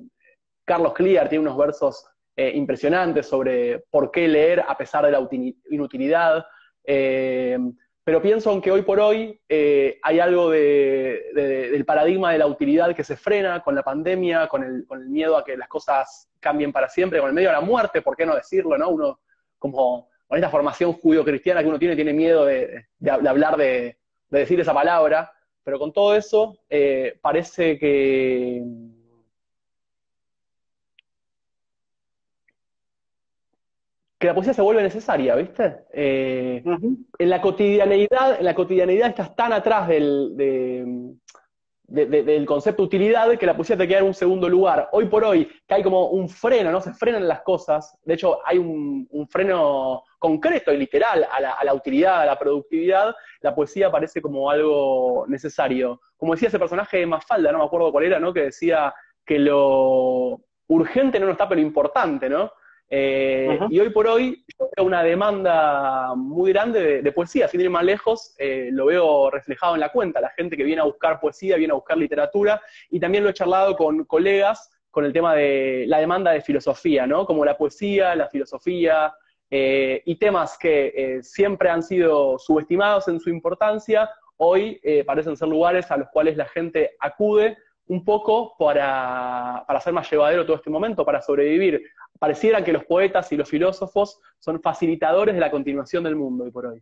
[0.66, 5.28] Carlos Clear, tiene unos versos eh, sobre por qué leer a pesar de la
[5.70, 6.46] inutilidad.
[6.84, 7.58] Eh,
[8.04, 13.04] pero pienso que hoy por hoy eh, hay algo del paradigma de la utilidad que
[13.04, 17.20] se frena con la pandemia, con el, miedo a que las cosas cambien para siempre,
[17.20, 18.78] con el medio de la muerte, ¿por qué no decirlo?
[18.78, 18.90] ¿no?
[18.90, 19.20] Uno,
[19.58, 23.98] como con esta formación judío-cristiana que uno tiene, tiene miedo de, hablar de,
[24.30, 25.32] decir esa palabra,
[25.64, 28.62] pero con todo eso eh, parece que
[34.24, 35.80] que la poesía se vuelve necesaria, ¿viste?
[35.92, 40.38] Eh, en la cotidianeidad, en la cotidianeidad estás tan atrás del,
[41.86, 44.88] del concepto de utilidad que la poesía te queda en un segundo lugar.
[44.94, 46.80] Hoy por hoy, que hay como un freno, ¿no?
[46.80, 47.98] Se frenan las cosas.
[48.06, 52.40] De hecho, hay un, freno concreto y literal a la, a la, utilidad, a la
[52.40, 53.14] productividad.
[53.42, 56.00] La poesía parece como algo necesario.
[56.16, 58.32] Como decía ese personaje de Mafalda, no me acuerdo cuál era, ¿no?
[58.32, 58.94] Que decía
[59.26, 62.50] que lo urgente no está, pero importante, ¿no?
[62.90, 67.70] Eh, y hoy por hoy yo veo una demanda muy grande de, poesía, sin ir
[67.70, 71.20] más lejos, eh, lo veo reflejado en la cuenta, la gente que viene a buscar
[71.20, 75.34] poesía, viene a buscar literatura, y también lo he charlado con colegas con el tema
[75.34, 77.26] de la demanda de filosofía, ¿no?
[77.26, 79.12] Como la poesía, la filosofía,
[79.50, 85.90] eh, y temas que siempre han sido subestimados en su importancia, hoy parecen ser lugares
[85.90, 90.70] a los cuales la gente acude un poco para, para hacer más llevadero todo este
[90.70, 91.82] momento, para sobrevivir
[92.24, 96.52] pareciera que los poetas y los filósofos son facilitadores de la continuación del mundo hoy
[96.52, 96.82] por hoy.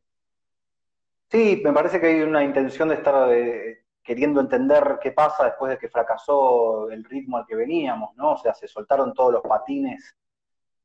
[1.31, 5.71] Sí, me parece que hay una intención de estar eh, queriendo entender qué pasa después
[5.71, 8.33] de que fracasó el ritmo al que veníamos, ¿no?
[8.33, 10.15] O sea, se soltaron todos los patines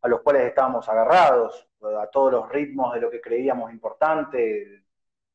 [0.00, 1.68] a los cuales estábamos agarrados,
[2.00, 4.84] a todos los ritmos de lo que creíamos importante,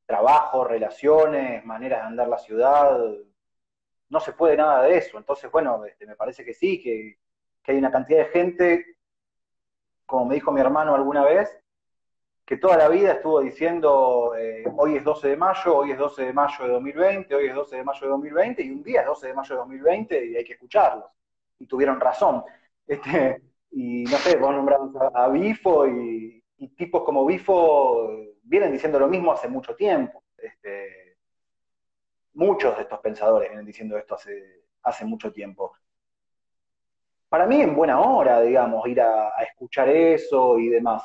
[0.04, 3.00] trabajo, relaciones, maneras de andar la ciudad,
[4.10, 5.20] no se puede nada de eso.
[5.20, 7.20] Entonces, bueno, este, me parece que sí, que,
[7.62, 8.91] que hay una cantidad de gente
[10.12, 11.58] como me dijo mi hermano alguna vez,
[12.46, 16.26] que toda la vida estuvo diciendo, eh, hoy es 12 de mayo, hoy es 12
[16.26, 19.08] de mayo de 2020, hoy es 12 de mayo de 2020, y un día es
[19.08, 21.06] 12 de mayo de 2020 y hay que escucharlos.
[21.60, 22.44] Y tuvieron razón.
[22.86, 26.44] Este, y no sé, vos nombramos a, Bifo y,
[26.76, 28.10] tipos como Bifo
[28.44, 30.24] vienen diciendo lo mismo hace mucho tiempo.
[30.38, 31.16] Este,
[32.34, 34.18] muchos de estos pensadores vienen diciendo esto
[34.84, 35.72] hace mucho tiempo
[37.32, 41.02] para mí en buena hora, digamos, ir a, escuchar eso y demás.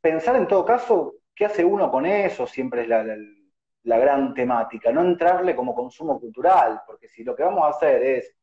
[0.00, 2.46] Pensar en todo caso, ¿qué hace uno con eso?
[2.46, 7.64] Siempre es la, gran temática, no entrarle como consumo cultural, porque si lo que vamos
[7.64, 8.34] a hacer es,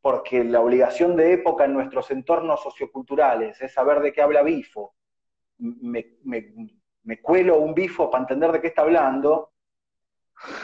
[0.00, 4.94] porque la obligación de época en nuestros entornos socioculturales es saber de qué habla Bifo,
[5.58, 9.50] me, me cuelo un bifo para entender de qué está hablando,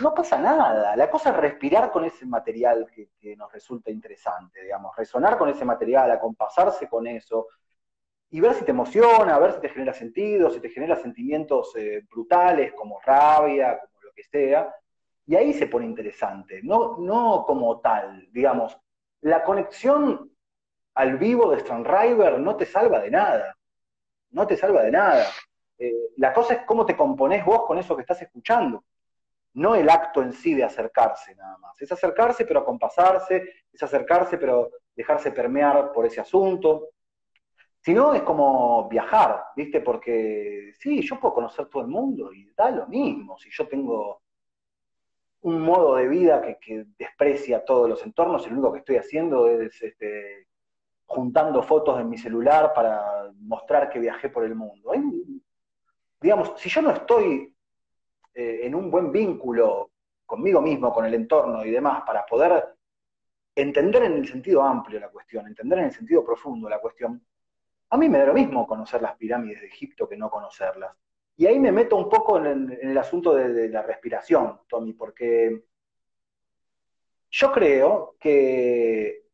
[0.00, 0.94] no pasa nada.
[0.96, 5.64] La cosa es respirar con ese material que, nos resulta interesante, digamos, resonar con ese
[5.64, 7.48] material, acompasarse con eso
[8.30, 12.02] y ver si te emociona, ver si te genera sentido, si te genera sentimientos eh,
[12.10, 14.74] brutales como rabia, como lo que sea.
[15.26, 18.76] Y ahí se pone interesante, no, no como tal, digamos.
[19.20, 20.30] La conexión
[20.94, 23.56] al vivo de River no te salva de nada,
[24.30, 25.26] no te salva de nada.
[25.78, 28.84] Eh, la cosa es cómo te componés vos con eso que estás escuchando
[29.54, 31.80] no el acto en sí de acercarse nada más.
[31.80, 36.90] Es acercarse pero acompasarse, es acercarse pero dejarse permear por ese asunto.
[37.80, 39.80] Si no, es como viajar, ¿viste?
[39.80, 43.36] Porque sí, yo puedo conocer todo el mundo y da lo mismo.
[43.38, 44.22] Si yo tengo
[45.42, 49.82] un modo de vida que, desprecia todos los entornos, el único que estoy haciendo es
[49.82, 50.46] este,
[51.06, 54.92] juntando fotos en mi celular para mostrar que viajé por el mundo.
[56.20, 57.51] digamos, si yo no estoy
[58.34, 59.90] eh, en un buen vínculo
[60.26, 62.74] conmigo mismo, con el entorno y demás, para poder
[63.54, 67.22] entender en el sentido amplio la cuestión, entender en el sentido profundo la cuestión,
[67.90, 70.96] a mí me da lo mismo conocer las pirámides de Egipto que no conocerlas.
[71.36, 75.64] Y ahí me meto un poco en el, asunto de, la respiración, Tommy, porque
[77.30, 79.26] yo creo que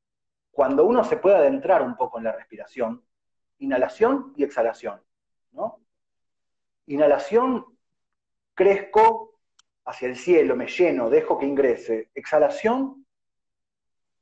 [0.51, 3.05] cuando uno se puede adentrar un poco en la respiración,
[3.59, 5.01] inhalación y exhalación,
[5.53, 5.81] ¿no?
[6.87, 7.78] Inhalación,
[8.59, 9.39] crezco
[9.85, 12.11] hacia el cielo, me lleno, dejo que ingrese.
[12.13, 13.07] Exhalación,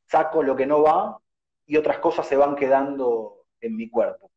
[0.05, 1.18] saco lo que no va
[1.64, 4.30] y otras cosas se van quedando en mi cuerpo.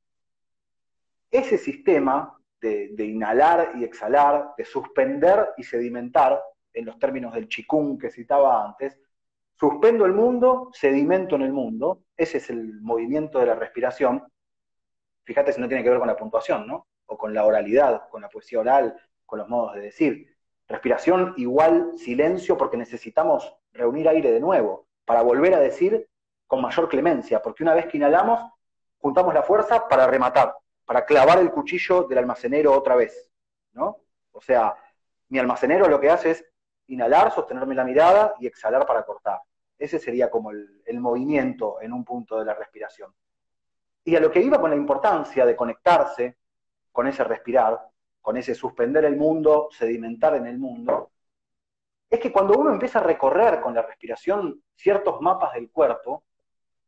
[1.30, 6.42] Ese sistema de, inhalar y exhalar, de suspender y sedimentar,
[6.72, 8.98] en los términos del chikung que citaba antes,
[9.56, 14.24] suspendo el mundo, sedimento en el mundo, ese es el movimiento de la respiración.
[15.24, 16.88] Fíjate si no tiene que ver con la puntuación, ¿no?
[17.08, 18.96] O con la oralidad, con la poesía oral,
[19.30, 20.36] con los modos de decir.
[20.68, 26.08] Respiración igual silencio porque necesitamos reunir aire de nuevo para volver a decir
[26.48, 28.40] con mayor clemencia, porque una vez que inhalamos,
[28.98, 30.56] juntamos la fuerza para rematar,
[30.86, 33.32] para clavar el cuchillo del almacenero otra vez,
[33.74, 33.98] ¿no?
[34.32, 34.76] O sea,
[35.30, 36.46] mi almacenero lo que hace es
[36.88, 39.40] inhalar, sostenerme la mirada y exhalar para cortar.
[39.78, 43.14] Ese sería como el, el movimiento en un punto de la respiración.
[44.04, 46.38] Y a lo que iba con la importancia de conectarse
[46.92, 47.89] con ese respirar,
[48.22, 51.12] con ese suspender el mundo, sedimentar en el mundo,
[52.10, 56.24] es que cuando uno empieza a recorrer con la respiración ciertos mapas del cuerpo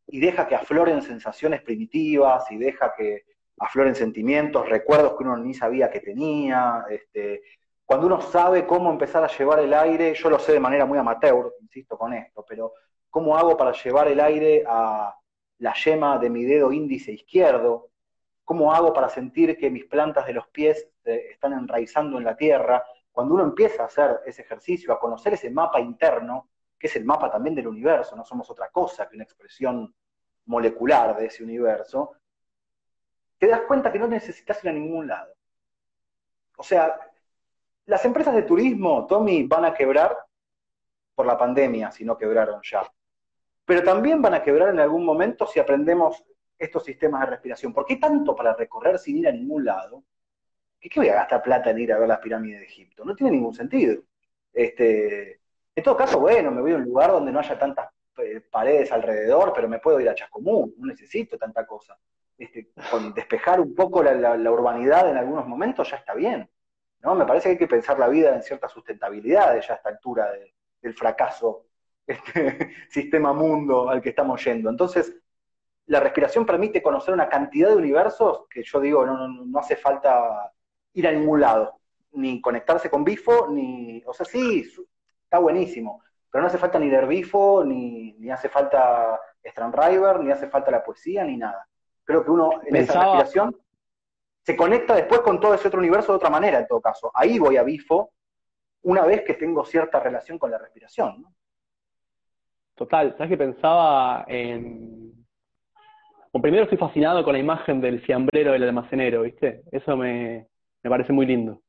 [0.08, 3.24] y deja que afloren sensaciones primitivas y deja que
[3.60, 7.44] afloren sentimientos, recuerdos que uno ni sabía que tenía, este,
[7.86, 10.98] cuando uno sabe cómo empezar a llevar el aire, yo lo sé de manera muy
[10.98, 12.74] amateur, insisto con esto, pero
[13.10, 15.14] ¿cómo hago para llevar el aire a
[15.60, 17.91] la yema de mi dedo índice izquierdo?
[18.44, 22.36] ¿Cómo hago para sentir que mis plantas de los pies eh, están enraizando en la
[22.36, 22.84] tierra?
[23.12, 27.06] cuando uno empieza a hacer ese ejercicio, a conocer ese mapa interno, que es el
[27.06, 29.94] mapa también del universo, no somos otra cosa que una expresión
[30.46, 32.14] molecular de ese universo,
[33.38, 35.34] te das cuenta que no necesitas ir a ningún lado.
[36.58, 37.00] O sea,
[37.86, 40.18] las empresas de turismo, Tommy, van a quebrar
[41.14, 42.90] por la pandemia, si no quebraron ya.
[43.66, 46.24] Pero también van a quebrar en algún momento si aprendemos
[46.62, 47.74] estos sistemas de respiración.
[47.74, 50.04] ¿Por qué tanto para recorrer sin ir a ningún lado?
[50.80, 53.04] ¿qué, voy a gastar plata en ir a ver las pirámides de Egipto?
[53.04, 54.02] No tiene ningún sentido.
[54.54, 55.42] Este,
[55.76, 58.92] en todo caso, bueno, me voy a un lugar donde no haya tantas eh, paredes
[58.92, 61.98] alrededor, pero me puedo ir a Chascomún, no necesito tanta cosa.
[62.38, 66.50] Este, con despejar un poco la, urbanidad en algunos momentos ya está bien.
[67.00, 67.16] ¿no?
[67.16, 70.32] Me parece que hay que pensar la vida en cierta sustentabilidad ya a esta altura
[70.82, 71.66] del fracaso
[72.08, 74.70] este sistema mundo al que estamos yendo.
[74.70, 75.21] Entonces,
[75.92, 79.76] la respiración permite conocer una cantidad de universos que yo digo, no, no, no hace
[79.76, 80.50] falta
[80.94, 81.82] ir a ningún lado,
[82.14, 84.66] ni conectarse con Bifo, ni, o sea, sí,
[85.22, 90.32] está buenísimo, pero no hace falta ni leer Bifo, ni, ni hace falta River, ni
[90.32, 91.68] hace falta la poesía, ni nada.
[92.06, 93.54] Creo que uno en esa respiración
[94.44, 97.12] se conecta después con todo ese otro universo de otra manera, en todo caso.
[97.14, 98.14] Ahí voy a Bifo
[98.84, 101.26] una vez que tengo cierta relación con la respiración.
[102.76, 105.21] Total, ¿sabes que pensaba en...
[106.32, 109.64] Bueno, primero estoy fascinado con la imagen del fiambrero del almacenero, ¿viste?
[109.72, 110.48] Eso me,
[110.82, 111.62] me parece muy lindo.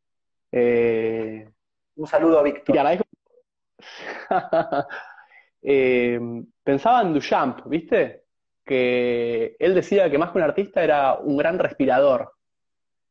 [0.52, 1.48] Eh,
[1.96, 2.76] un saludo a Víctor.
[5.62, 6.20] eh,
[6.62, 8.22] pensaba en Duchamp, ¿viste?
[8.64, 12.32] Que él decía que más que un artista era un gran respirador.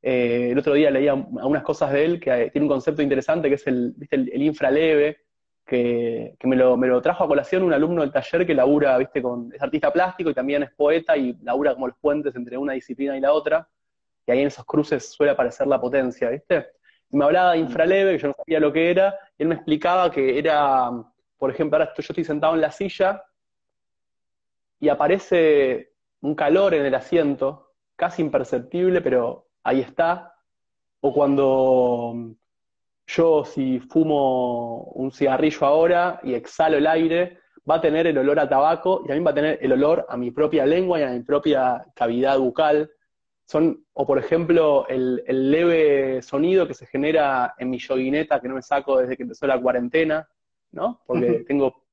[0.02, 3.56] Eh, el otro día leía algunas cosas de él que tiene un concepto interesante que
[3.56, 4.16] es el, ¿viste?
[4.16, 5.26] el, infraleve,
[5.66, 9.22] que, me, lo, me, lo, trajo a colación un alumno del taller que labura, ¿viste?
[9.22, 12.74] Con, es artista plástico y también es poeta y labura como los puentes entre una
[12.74, 13.68] disciplina y la otra
[14.26, 16.68] y ahí en esos cruces suele aparecer la potencia, ¿viste?
[17.10, 19.56] Y me hablaba de infraleve, que yo no sabía lo que era, y él me
[19.56, 20.90] explicaba que era,
[21.38, 23.24] por ejemplo, ahora yo estoy sentado en la silla
[24.80, 30.36] y aparece un calor en el asiento, casi imperceptible, pero ahí está.
[31.02, 32.36] O cuando
[33.16, 37.40] yo si fumo un cigarrillo ahora y exhalo el aire,
[37.70, 40.18] va a tener el olor a tabaco y también va a tener el olor a
[40.18, 42.90] mi propia lengua y a mi propia cavidad bucal
[43.46, 48.56] son, o por ejemplo, el, leve sonido que se genera en mi yoguineta que no
[48.56, 50.26] me saco desde que empezó la cuarentena,
[50.72, 51.02] ¿no?
[51.06, 51.84] Porque tengo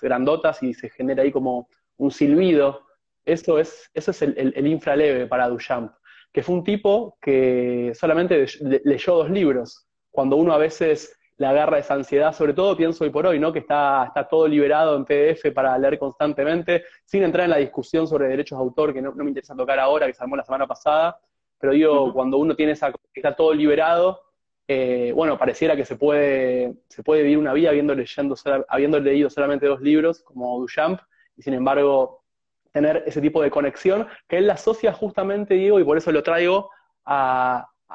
[0.00, 1.68] grandotas y se genera ahí como
[1.98, 2.86] un silbido.
[3.26, 5.92] Eso es, eso es el, el, infraleve para Duchamp,
[6.32, 8.46] que fue un tipo que solamente
[8.84, 9.86] leyó dos libros.
[10.12, 13.52] Cuando uno a veces le agarra esa ansiedad, sobre todo pienso hoy por hoy, ¿no?
[13.52, 18.06] Que está, está todo liberado en PDF para leer constantemente, sin entrar en la discusión
[18.06, 20.68] sobre derechos de autor, que no, me interesa tocar ahora, que se armó la semana
[20.68, 21.18] pasada,
[21.58, 24.20] pero digo, cuando uno tiene esa, está todo liberado,
[24.68, 28.36] eh, bueno, pareciera que se puede, se puede vivir una vida habiendo, leyendo,
[28.68, 31.00] habiendo leído solamente dos libros, como Duchamp,
[31.36, 32.22] y sin embargo
[32.72, 36.22] tener ese tipo de conexión, que él la asocia justamente, digo, y por eso lo
[36.22, 36.70] traigo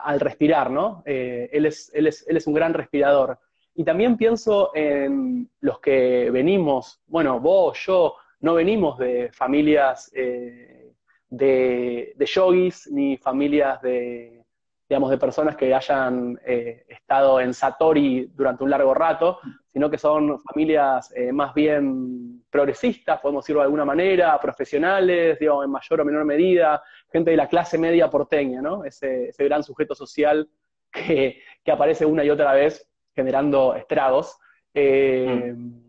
[0.04, 1.04] al respirar, ¿no?
[1.06, 3.40] Eh, él, es, él, es, él es un gran respirador.
[3.76, 10.94] Y también pienso en los que venimos, bueno, vos, yo, no venimos de familias eh,
[11.30, 14.44] de, de yogis, ni familias de,
[14.90, 19.40] digamos, de personas que hayan eh, estado en Satori durante un largo rato,
[19.72, 25.72] sino que son familias más bien progresistas, podemos decirlo de alguna manera, profesionales, digamos, en
[25.72, 26.82] mayor o menor medida,
[27.18, 28.84] gente de la clase media porteña, ¿no?
[28.86, 30.48] Ese, gran sujeto social
[30.92, 34.38] que, aparece una y otra vez generando estragos.
[34.74, 35.88] Eh, mm.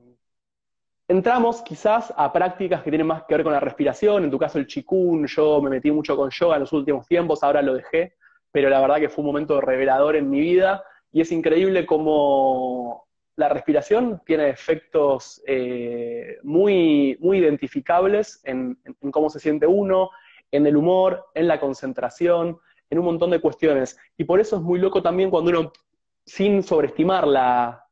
[1.11, 4.59] Entramos quizás a prácticas que tienen más que ver con la respiración, en tu caso
[4.59, 8.14] el chikun, yo me metí mucho con yoga en los últimos tiempos, ahora lo dejé,
[8.53, 13.09] pero la verdad que fue un momento revelador en mi vida y es increíble cómo
[13.37, 18.79] la respiración tiene efectos eh, muy, muy identificables en,
[19.12, 20.11] cómo se siente uno,
[20.51, 22.59] en el humor, en la concentración,
[22.91, 23.99] en un montón de cuestiones.
[24.17, 25.73] Y por eso es muy loco también cuando uno,
[26.25, 27.85] sin sobreestimar la,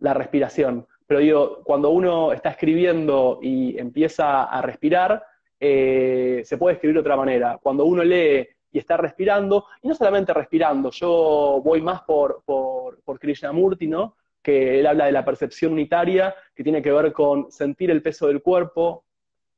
[0.00, 5.22] respiración, pero digo, cuando uno está escribiendo y empieza a respirar,
[5.58, 7.58] eh, se puede escribir de otra manera.
[7.62, 13.02] Cuando uno lee y estar respirando, y no solamente respirando, yo voy más por, por,
[13.02, 14.16] por Krishnamurti, ¿no?
[14.42, 18.26] que él habla de la percepción unitaria, que tiene que ver con sentir el peso
[18.26, 19.04] del cuerpo,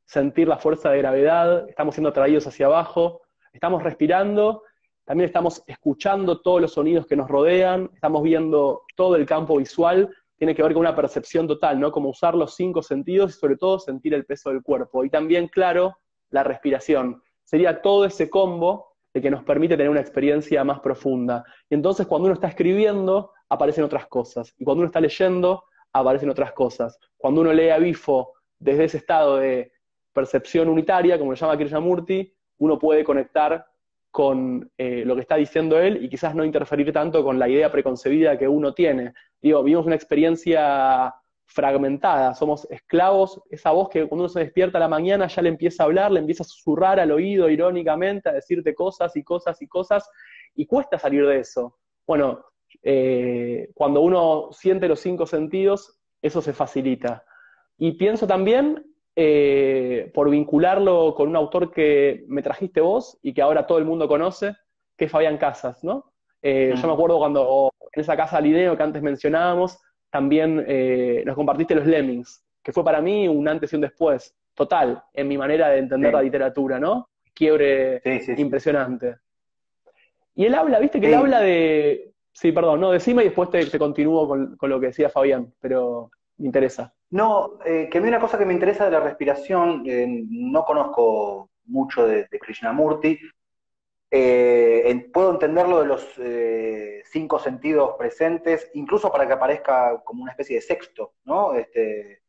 [0.04, 3.22] sentir la fuerza de gravedad, estamos siendo atraídos hacia abajo,
[3.52, 4.62] estamos respirando,
[5.04, 10.08] también estamos escuchando todos los sonidos que nos rodean, estamos viendo todo el campo visual,
[10.36, 11.92] tiene que ver con una percepción total, ¿no?
[11.92, 15.04] Como usar los cinco sentidos y sobre todo sentir el peso del cuerpo.
[15.04, 15.98] Y también, claro,
[16.30, 17.22] la respiración.
[17.44, 21.44] Sería todo ese combo de que nos permite tener una experiencia más profunda.
[21.68, 24.54] Y entonces cuando uno está escribiendo, aparecen otras cosas.
[24.58, 26.98] Y cuando uno está leyendo, aparecen otras cosas.
[27.16, 29.72] Cuando uno lee a Bifo desde ese estado de
[30.12, 33.66] percepción unitaria, como lo llama Krishnamurti, uno puede conectar
[34.10, 37.72] con eh, lo que está diciendo él y quizás no interferir tanto con la idea
[37.72, 39.14] preconcebida que uno tiene.
[39.40, 41.14] Digo, vivimos una experiencia
[41.46, 45.82] fragmentada, somos esclavos, esa voz que cuando uno se despierta la mañana ya le empieza
[45.82, 49.66] a hablar, le empieza a susurrar al oído irónicamente, a decirte cosas y cosas y
[49.66, 50.08] cosas,
[50.54, 51.78] y cuesta salir de eso.
[52.06, 52.44] Bueno,
[52.82, 57.24] eh, cuando uno siente los cinco sentidos, eso se facilita.
[57.78, 63.42] Y pienso también, eh, por vincularlo con un autor que me trajiste vos y que
[63.42, 64.54] ahora todo el mundo conoce,
[64.96, 66.12] que es Fabián Casas, ¿no?
[66.40, 69.78] Eh, yo me acuerdo cuando en esa casa Lideo que antes mencionábamos,
[70.10, 74.34] también eh, nos compartiste los Lemmings, que fue para mí un antes y un después,
[74.54, 77.08] total, en mi manera de entender la literatura, ¿no?
[77.34, 78.02] Quiebre
[78.36, 79.16] impresionante.
[80.34, 82.12] Y él habla, viste que él habla de...
[82.32, 86.46] Sí, perdón, no, decime y después te, continúo con, lo que decía Fabián, pero me
[86.46, 86.94] interesa.
[87.10, 90.64] No, eh, que a mí una cosa que me interesa de la respiración, eh, no
[90.64, 93.18] conozco mucho de, de Krishnamurti,
[94.10, 96.06] eh, puedo entenderlo de los
[97.10, 101.54] cinco sentidos presentes, incluso para que aparezca como una especie de sexto, ¿no?
[101.54, 102.22] Este,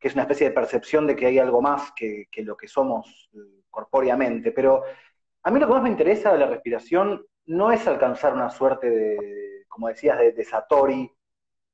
[0.00, 3.30] que es una especie de percepción de que hay algo más que, lo que somos
[3.34, 4.50] eh, corpóreamente.
[4.50, 4.82] Pero
[5.42, 8.90] a mí lo que más me interesa de la respiración no es alcanzar una suerte
[8.90, 11.12] de, como decías, de, Satori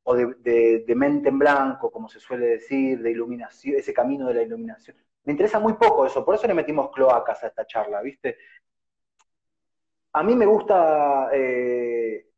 [0.09, 4.35] o de, de, mente en blanco, como se suele decir, de iluminación, ese camino de
[4.35, 4.97] la iluminación.
[5.25, 8.39] Me interesa muy poco eso, por eso le metimos cloacas a esta charla, ¿viste?
[10.13, 12.29] A mí me gusta eh,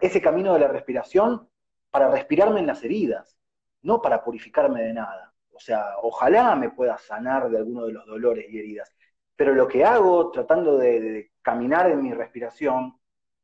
[0.00, 1.48] ese camino de la respiración
[1.90, 3.38] para respirarme en las heridas,
[3.82, 5.32] no para purificarme de nada.
[5.52, 8.92] O sea, ojalá me pueda sanar de alguno de los dolores y heridas.
[9.36, 12.98] Pero lo que hago tratando de, caminar en mi respiración,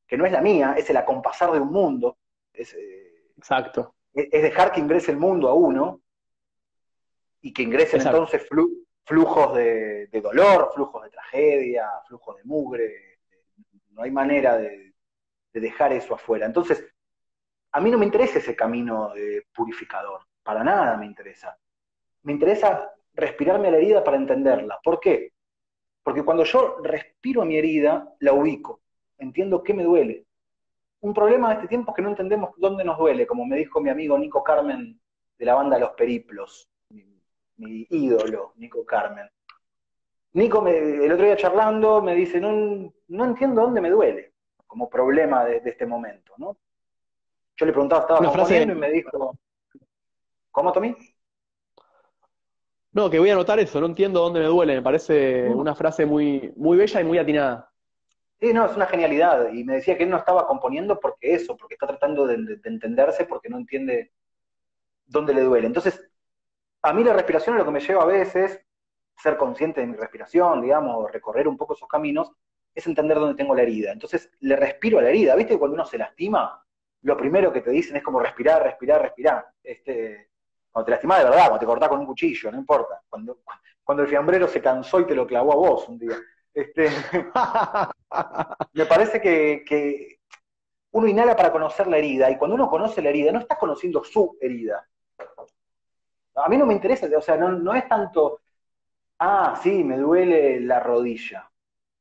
[0.04, 2.18] que no es la mía, es el acompasar de un mundo,
[2.54, 3.94] es, eh, Exacto.
[4.12, 6.00] Es, dejar que ingrese el mundo a uno
[7.40, 8.46] y que ingresen entonces
[9.04, 13.18] flujos de, dolor, flujos de tragedia, flujos de mugre,
[13.90, 14.94] no hay manera de,
[15.52, 16.46] dejar eso afuera.
[16.46, 16.84] Entonces,
[17.72, 21.56] a mí no me interesa ese camino de purificador, para nada me interesa.
[22.22, 24.80] Me interesa respirarme a la herida para entenderla.
[24.82, 25.32] ¿Por qué?
[26.02, 28.80] Porque cuando yo respiro a mi herida, la ubico,
[29.18, 30.26] entiendo qué me duele.
[31.04, 33.78] Un problema de este tiempo es que no entendemos dónde nos duele, como me dijo
[33.78, 34.98] mi amigo Nico Carmen
[35.36, 36.66] de la banda Los Periplos,
[37.58, 39.28] mi ídolo, Nico Carmen.
[40.32, 44.32] Nico, me, el otro día charlando, me dice, no, no entiendo dónde me duele,
[44.66, 46.56] como problema de, este momento, ¿no?
[47.54, 49.38] Yo le preguntaba, estaba Una componiendo y me dijo,
[50.52, 50.96] ¿cómo, Tommy?
[52.92, 56.06] No, que voy a anotar eso, no entiendo dónde me duele, me parece una frase
[56.06, 57.73] muy, muy bella y muy atinada.
[58.44, 59.50] Sí, no, es una genialidad.
[59.54, 63.24] Y me decía que él no estaba componiendo porque eso, porque está tratando de, entenderse,
[63.24, 64.12] porque no entiende
[65.06, 65.66] dónde le duele.
[65.66, 66.06] Entonces,
[66.82, 68.60] a mí la respiración es lo que me lleva a veces,
[69.16, 72.32] ser consciente de mi respiración, digamos, recorrer un poco esos caminos,
[72.74, 73.92] es entender dónde tengo la herida.
[73.92, 75.34] Entonces, le respiro a la herida.
[75.36, 76.62] ¿Viste que cuando uno se lastima,
[77.00, 79.46] lo primero que te dicen es como respirar, respirar, respirar?
[79.62, 80.28] Este,
[80.70, 83.00] cuando te lastimas de verdad, cuando te cortás con un cuchillo, no importa.
[83.08, 83.38] Cuando,
[83.82, 86.18] cuando el fiambrero se cansó y te lo clavó a vos un día.
[86.52, 86.90] Este,
[88.72, 90.18] me parece que,
[90.92, 94.04] uno inhala para conocer la herida, y cuando uno conoce la herida, no estás conociendo
[94.04, 94.86] su herida.
[96.36, 98.40] A mí no me interesa, o sea, no, es tanto,
[99.18, 101.50] ah, sí, me duele la rodilla.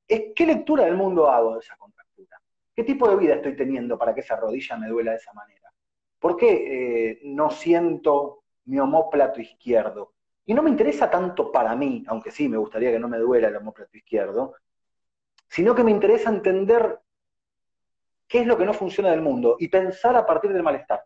[0.08, 2.39] Es qué lectura del mundo hago de esa contractura.
[2.76, 5.72] ¿Qué tipo de vida estoy teniendo para que esa rodilla me duela de esa manera?
[6.20, 10.14] ¿Por qué eh, no siento mi homóplato izquierdo.
[10.45, 13.47] Y no me interesa tanto para mí, aunque sí me gustaría que no me duela
[13.47, 14.56] el homóplato izquierdo,
[15.54, 16.99] sino que me interesa entender
[18.28, 21.06] qué es lo que no funciona del mundo y pensar a partir del malestar.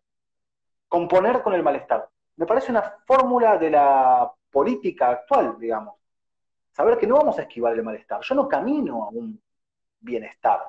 [0.87, 2.07] Componer con el malestar.
[2.37, 5.95] Me parece una fórmula de la política actual, digamos.
[6.71, 8.21] Saber que no vamos a esquivar el malestar.
[8.21, 9.37] Yo no camino a un
[9.99, 10.61] bienestar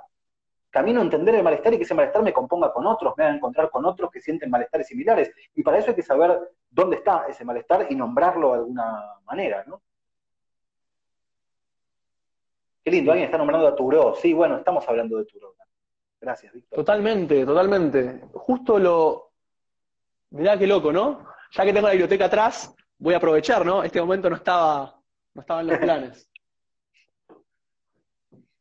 [0.70, 3.34] camino a entender el malestar y que ese malestar me componga con otros, me haga
[3.34, 5.32] encontrar con otros que sienten malestares similares.
[5.54, 9.64] Y para eso hay que saber dónde está ese malestar y nombrarlo de alguna manera,
[9.66, 9.80] ¿no?
[12.88, 14.14] Qué lindo, alguien está nombrando a Turó.
[14.14, 15.54] Sí, bueno, estamos hablando de Turó.
[16.18, 16.78] Gracias, Víctor.
[16.78, 18.22] Totalmente, totalmente.
[18.32, 19.32] Justo lo.
[20.30, 21.26] Mirá qué loco, ¿no?
[21.50, 23.82] Ya que tengo la biblioteca atrás, voy a aprovechar, ¿no?
[23.82, 24.98] Este momento no estaba,
[25.34, 26.30] no estaba en los planes.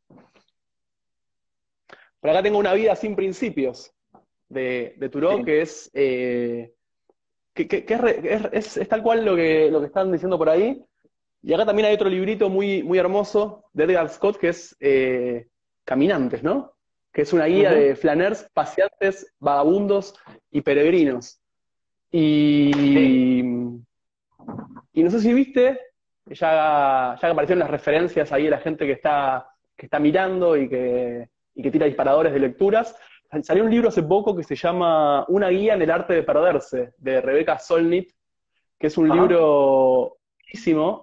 [2.20, 3.94] Por acá tengo una vida sin principios
[4.50, 6.74] de, de Turó, que, es, eh,
[7.54, 7.86] que,
[8.52, 10.84] es, tal cual lo que, lo que están diciendo por ahí.
[11.44, 15.48] Y acá también hay otro librito muy, muy hermoso de Edgar Scott, que es eh,
[15.86, 16.74] Caminantes, ¿no?
[17.14, 20.16] Que es una guía de flaners, paseantes, vagabundos
[20.52, 21.40] y peregrinos.
[22.12, 23.42] Y,
[24.94, 25.80] y no sé si viste,
[26.26, 30.68] ya, ya aparecieron las referencias ahí de la gente que está, que está mirando y
[30.68, 32.96] que, y que tira disparadores de lecturas.
[33.44, 36.94] Salió un libro hace poco que se llama Una guía en el arte de perderse,
[36.98, 38.12] de Rebeca Solnit,
[38.80, 40.17] que es un libro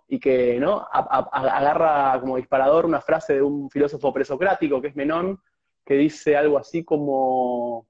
[0.09, 0.87] y que ¿no?
[0.91, 5.41] agarra como disparador una frase de un filósofo presocrático, que es Menón,
[5.85, 7.87] que dice algo así como,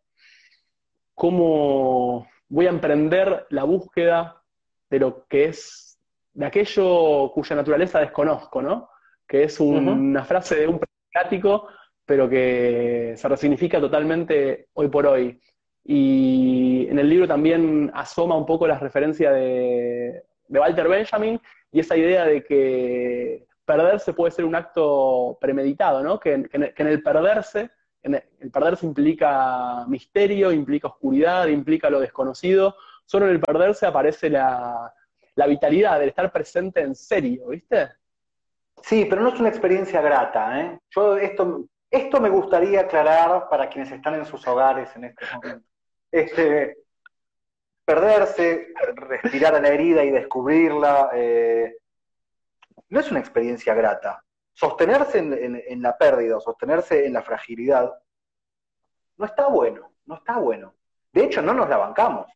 [1.14, 4.42] cómo voy a emprender la búsqueda
[4.90, 5.98] de lo que es,
[6.32, 8.88] de aquello cuya naturaleza desconozco, ¿no?
[9.26, 11.68] Que es una frase de un presocrático
[12.06, 15.40] pero que se resignifica totalmente hoy por hoy.
[15.84, 21.40] Y en el libro también asoma un poco la referencia de, Walter Benjamin
[21.72, 26.20] y esa idea de que perderse puede ser un acto premeditado, ¿no?
[26.20, 27.70] Que, en, el perderse,
[28.02, 28.22] el,
[28.52, 32.76] perderse implica misterio, implica oscuridad, implica lo desconocido.
[33.06, 34.92] Solo en el perderse aparece la,
[35.34, 37.90] la vitalidad, del estar presente en serio, ¿viste?
[38.82, 40.78] Sí, pero no es una experiencia grata, ¿eh?
[40.90, 45.66] Yo esto esto me gustaría aclarar para quienes están en sus hogares en este momento.
[46.10, 46.78] Este,
[47.84, 51.76] perderse, respirar a la herida y descubrirla, eh,
[52.88, 54.22] no es una experiencia grata.
[54.52, 57.92] Sostenerse en, la pérdida, sostenerse en la fragilidad,
[59.16, 60.74] no está bueno, no está bueno.
[61.12, 62.26] De hecho, no nos la bancamos.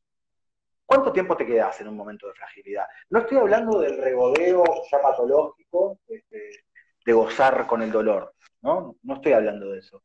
[0.85, 2.87] ¿Cuánto tiempo te quedas en un momento de fragilidad?
[3.11, 6.65] No estoy hablando del regodeo ya patológico este,
[7.05, 8.35] de gozar con el dolor.
[8.63, 8.97] ¿no?
[9.03, 10.03] No estoy hablando de eso.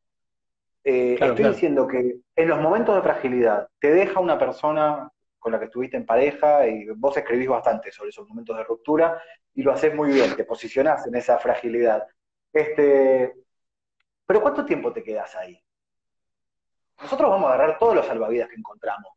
[0.84, 5.10] Eh, estoy diciendo que en los momentos de fragilidad te deja una persona
[5.44, 9.22] con la que estuviste en pareja y vos escribís bastante sobre esos momentos de ruptura
[9.52, 12.02] y lo haces muy bien, te posicionás en esa fragilidad.
[12.50, 13.34] Este,
[14.24, 15.62] pero ¿cuánto tiempo te quedas ahí?
[16.98, 19.12] Nosotros vamos a agarrar todos los salvavidas que encontramos.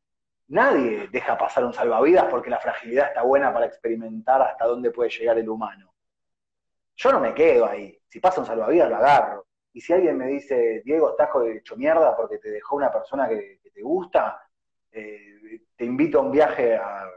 [0.50, 5.10] Nadie deja pasar un salvavidas porque la fragilidad está buena para experimentar hasta dónde puede
[5.10, 5.94] llegar el humano.
[6.98, 7.98] Yo no me quedo ahí.
[8.10, 9.48] Si pasa un salvavidas, lo agarro.
[9.72, 13.62] Y si alguien me dice, Diego, estás hecho mierda porque te dejó una persona que,
[13.74, 14.47] te gusta,
[14.92, 17.10] eh, te invito a un viaje a,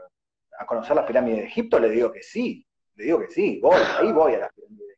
[0.67, 2.65] conocer las pirámides de Egipto, le digo que sí.
[2.95, 4.97] Le digo que sí, voy, ahí voy a las pirámides.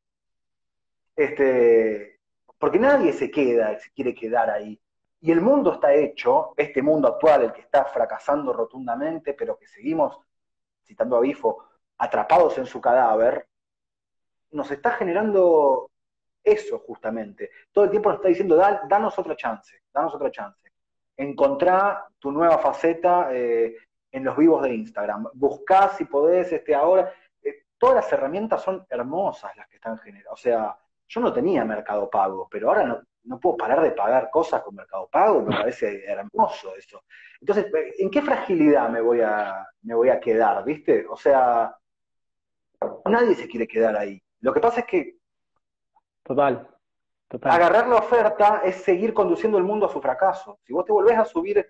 [1.16, 2.20] Este,
[2.58, 4.80] porque nadie se queda, se quiere quedar ahí.
[5.22, 9.68] Y el mundo está hecho, este mundo actual, el que está fracasando rotundamente, pero que
[9.68, 10.20] seguimos,
[10.84, 11.64] citando a Bifo,
[11.98, 13.48] atrapados en su cadáver,
[14.52, 15.90] nos está generando
[16.44, 17.52] eso justamente.
[17.72, 20.73] Todo el tiempo nos está diciendo, danos otra chance, danos otra chance.
[21.18, 23.76] Encontrá tu nueva faceta eh,
[24.12, 25.28] en los vivos de Instagram.
[25.34, 27.12] Buscá si podés este, ahora.
[27.42, 30.34] Eh, todas las herramientas son hermosas las que están generadas.
[30.34, 34.30] O sea, yo no tenía Mercado Pago, pero ahora no, no puedo parar de pagar
[34.30, 37.04] cosas con Mercado Pago, me parece hermoso eso.
[37.40, 37.68] Entonces,
[38.00, 41.06] ¿en qué fragilidad me voy a, me voy a quedar, viste?
[41.10, 41.76] O sea,
[43.06, 44.22] nadie se quiere quedar ahí.
[44.42, 45.18] Lo que pasa es que...
[46.24, 46.73] Total,
[47.34, 47.52] total.
[47.52, 50.60] Agarrar la oferta es seguir conduciendo el mundo a su fracaso.
[50.64, 51.66] Si vos te volvés a subir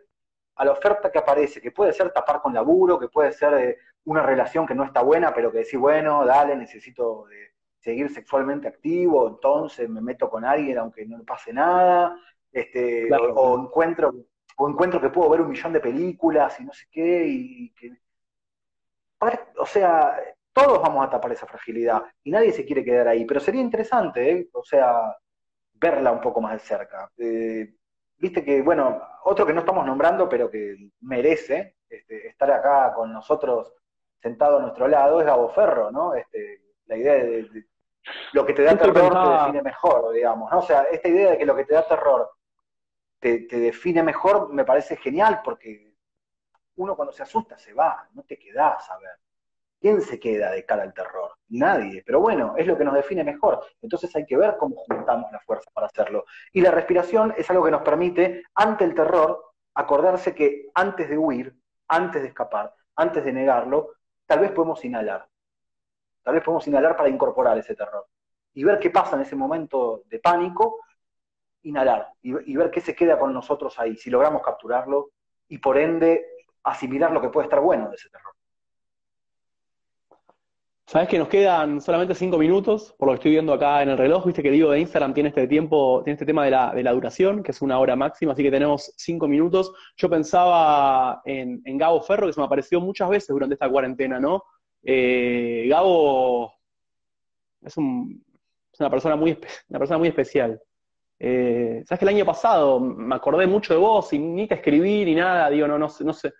[0.55, 3.77] a la oferta que aparece, que puede ser tapar con laburo, que puede ser eh,
[4.05, 7.29] una relación que no está buena, pero que decís, bueno, dale, necesito...
[7.29, 7.53] Eh,
[7.83, 12.17] seguir sexualmente activo, entonces me meto con alguien aunque no pase nada,
[12.51, 14.13] este, o, encuentro
[14.55, 17.91] o encuentro que puedo ver un millón de películas y no sé qué, y que...
[19.57, 20.17] O sea,
[20.53, 24.31] todos vamos a tapar esa fragilidad y nadie se quiere quedar ahí, pero sería interesante,
[24.31, 24.49] ¿eh?
[24.53, 25.15] o sea,
[25.73, 27.09] verla un poco más de cerca.
[27.17, 27.73] Eh,
[28.17, 33.11] viste que, bueno, otro que no estamos nombrando, pero que merece este, estar acá con
[33.11, 33.73] nosotros
[34.21, 36.13] sentado a nuestro lado es Gabo Ferro, ¿no?
[36.13, 37.65] Este, la idea de,
[38.33, 40.51] lo que te da terror te define mejor, digamos.
[40.51, 40.59] ¿no?
[40.59, 42.29] O sea, esta idea de que lo que te da terror
[43.19, 45.93] te, define mejor me parece genial porque
[46.75, 49.17] uno cuando se asusta se va, no te quedás a ver.
[49.83, 51.31] ¿Quién se queda de cara al terror?
[51.49, 52.03] Nadie.
[52.05, 53.65] Pero bueno, es lo que nos define mejor.
[53.81, 56.23] Entonces hay que ver cómo juntamos la fuerza para hacerlo.
[56.53, 61.17] Y la respiración es algo que nos permite, ante el terror, acordarse que antes de
[61.17, 61.53] huir,
[61.89, 63.89] antes de escapar, antes de negarlo,
[64.25, 65.27] tal vez podemos inhalar.
[66.23, 68.07] Tal vez podemos inhalar para incorporar ese terror.
[68.53, 70.79] Y ver qué pasa en ese momento de pánico,
[71.63, 75.09] inhalar y, ver qué se queda con nosotros ahí, si logramos capturarlo
[75.49, 76.25] y por ende
[76.63, 78.32] asimilar lo que puede estar bueno de ese terror.
[80.93, 83.97] Sabes que nos quedan solamente cinco minutos, por lo que estoy viendo acá en el
[83.97, 84.27] reloj.
[84.27, 86.91] Viste que digo de Instagram tiene este tiempo, tiene este tema de la, de la
[86.91, 89.73] duración, que es una hora máxima, así que tenemos cinco minutos.
[89.97, 94.19] Yo pensaba en, en Gabo Ferro, que se me apareció muchas veces durante esta cuarentena,
[94.19, 94.43] ¿no?
[94.83, 96.53] Eh, Gabo
[97.63, 99.35] es, una, persona muy,
[99.69, 100.61] una persona muy especial.
[101.17, 105.05] Eh, Sabes que el año pasado me acordé mucho de vos y ni te escribí
[105.05, 106.31] ni nada, digo, no, no, no sé.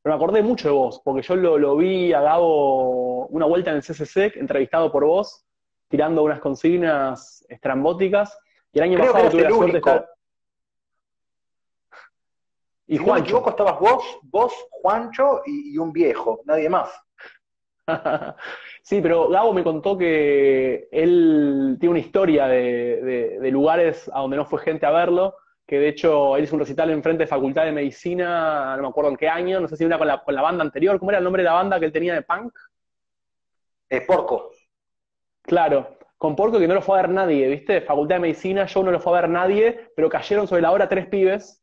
[0.00, 3.76] Pero me acordé mucho de vos, porque yo lo, vi a Gabo una vuelta en
[3.76, 5.44] el CCC, entrevistado por vos,
[5.88, 8.38] tirando unas consignas estrambóticas.
[8.72, 10.08] Y el año pasado tuve la suerte de estar.
[12.88, 13.40] Y Juancho.
[13.40, 16.90] No estabas vos, vos, Juancho y un viejo, nadie más.
[18.82, 24.44] sí, pero Gabo me contó que él tiene una historia de, lugares a donde no
[24.44, 25.34] fue gente a verlo,
[25.66, 28.88] que de hecho él hizo un recital en frente de Facultad de Medicina, no me
[28.88, 31.10] acuerdo en qué año, no sé si una con la, con la banda anterior, ¿cómo
[31.10, 32.52] era el nombre de la banda que él tenía de punk?
[33.88, 34.50] Eh, Porco.
[35.42, 37.80] Claro, con Porco que no lo fue a ver nadie, ¿viste?
[37.80, 40.88] Facultad de Medicina, yo no lo fue a ver nadie, pero cayeron sobre la hora
[40.88, 41.62] tres pibes.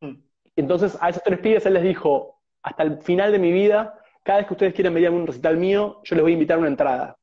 [0.00, 0.14] Mm.
[0.56, 4.38] Entonces a esos tres pibes él les dijo, hasta el final de mi vida cada
[4.38, 6.68] vez que ustedes quieran venir a un recital mío, yo les voy a invitar una
[6.68, 7.16] entrada.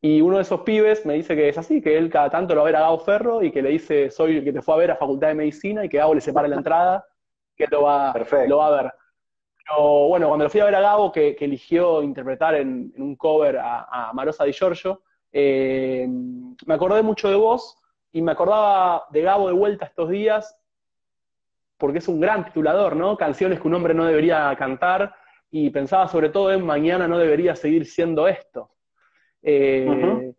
[0.00, 2.60] Y uno de esos pibes me dice que es así, que él cada tanto lo
[2.60, 4.74] va a ver a Gabo Ferro y que le dice, soy el que te fue
[4.74, 7.04] a ver a Facultad de Medicina y que Gabo le separa la entrada,
[7.56, 8.14] que lo va,
[8.46, 8.92] lo va a ver.
[9.66, 13.58] Pero bueno, cuando lo fui a ver a Gabo, que, eligió interpretar en, un cover
[13.58, 15.02] a, Marosa Di Giorgio,
[15.32, 17.76] eh, me acordé mucho de vos
[18.12, 20.56] y me acordaba de Gabo de vuelta estos días,
[21.78, 23.16] porque es un gran titulador, ¿no?
[23.16, 25.14] Canciones que un hombre no debería cantar,
[25.50, 28.70] y pensaba sobre todo en mañana no debería seguir siendo esto.
[29.42, 30.32] Eh,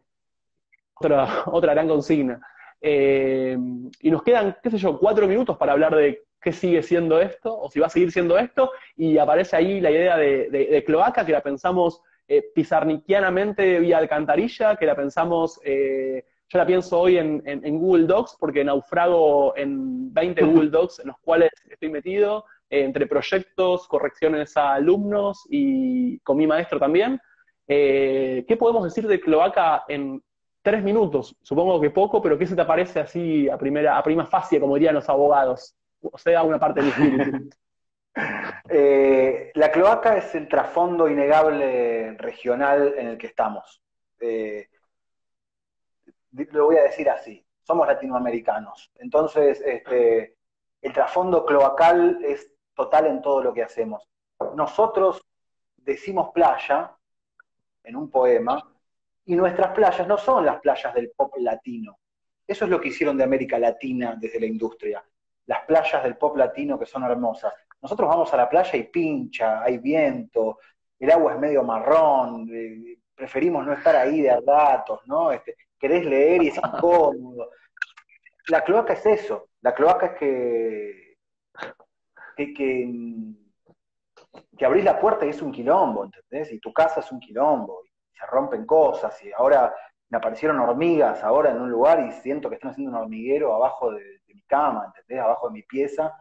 [0.95, 2.39] otra, otra gran consigna.
[2.81, 3.57] Eh,
[4.01, 7.57] y nos quedan, qué sé yo, cuatro minutos para hablar de qué sigue siendo esto,
[7.59, 11.31] o si va a seguir siendo esto, y aparece ahí la idea de, cloaca, que
[11.31, 17.79] la pensamos eh, pizarniquianamente vía alcantarilla, que la pensamos, yo la pienso hoy en, en,
[17.79, 23.87] Google Docs, porque naufrago en 20 Google Docs en los cuales estoy metido, entre proyectos,
[23.87, 27.19] correcciones a alumnos y con mi maestro también.
[27.67, 30.21] Eh, ¿Qué podemos decir de cloaca en
[30.67, 31.33] tres minutos?
[31.41, 34.75] Supongo que poco, pero ¿qué se te parece así a primera, a prima facie, como
[34.75, 35.73] dirían los abogados?
[36.01, 37.49] O sea, una parte del espíritu.
[38.67, 43.79] Eh, la cloaca es el trasfondo innegable regional en el que estamos.
[44.19, 44.69] Eh,
[46.31, 48.91] lo voy a decir así, somos latinoamericanos.
[48.95, 50.35] Entonces, este,
[50.81, 54.09] el trasfondo cloacal es total en todo lo que hacemos.
[54.55, 55.21] Nosotros
[55.75, 56.97] decimos playa
[57.83, 58.67] en un poema
[59.27, 61.99] y nuestras playas no son las playas del pop latino.
[62.47, 65.03] Eso es lo que hicieron de América Latina desde la industria.
[65.45, 67.53] Las playas del pop latino que son hermosas.
[67.81, 70.59] Nosotros vamos a la playa y pincha, hay viento,
[70.97, 75.31] el agua es medio marrón, eh, preferimos no estar ahí de datos, ¿no?
[75.31, 77.51] Este, querés leer y es incómodo.
[78.47, 79.49] La cloaca es eso.
[79.61, 81.07] La cloaca es que
[82.37, 82.93] que, que,
[84.57, 86.53] que abrís la puerta y es un quilombo, ¿entendés?
[86.53, 87.81] Y tu casa es un quilombo,
[88.19, 89.73] se rompen cosas, y ahora
[90.09, 93.91] me aparecieron hormigas ahora en un lugar y siento que están haciendo un hormiguero abajo
[93.91, 95.23] de, mi cama, ¿entendés?
[95.23, 96.13] Abajo de mi pieza,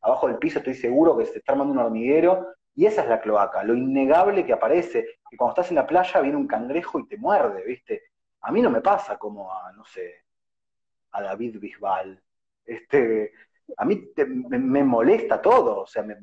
[0.00, 3.20] abajo del piso estoy seguro que se está armando un hormiguero, y esa es la
[3.20, 7.06] cloaca, lo innegable que aparece, que cuando estás en la playa viene un cangrejo y
[7.06, 8.02] te muerde, ¿viste?
[8.42, 10.24] A mí no me pasa como a, no sé,
[11.12, 12.22] a David Bisbal.
[12.64, 13.32] Este,
[13.76, 14.10] a mí
[14.48, 16.16] me, molesta todo, o sea, me,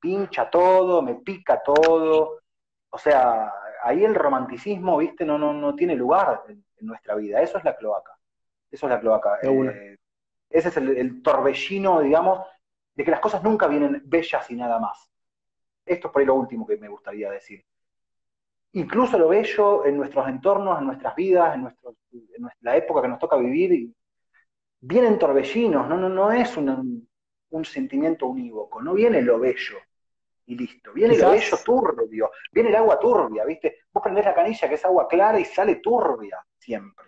[0.00, 2.40] pincha todo, me pica todo.
[2.90, 3.50] O sea,
[3.82, 5.24] ahí el romanticismo, ¿viste?
[5.24, 7.40] No, no, no tiene lugar en, nuestra vida.
[7.40, 8.18] Eso es la cloaca.
[8.70, 9.38] Eso es la cloaca.
[9.42, 9.96] Eh,
[10.50, 12.44] ese es el torbellino, digamos,
[12.94, 15.10] de que las cosas nunca vienen bellas y nada más.
[15.84, 17.64] Esto es por ahí lo último que me gustaría decir.
[18.72, 23.08] Incluso lo bello en nuestros entornos, en nuestras vidas, en, nuestro, en la época que
[23.08, 23.92] nos toca vivir,
[24.80, 27.06] vienen torbellinos, no, no, no es un,
[27.64, 29.76] sentimiento unívoco, no viene lo bello
[30.46, 30.92] y listo.
[30.92, 33.80] Viene bello turbio, viene el agua turbia, ¿viste?
[33.92, 37.06] Vos prendés la canilla que es agua clara y sale turbia siempre.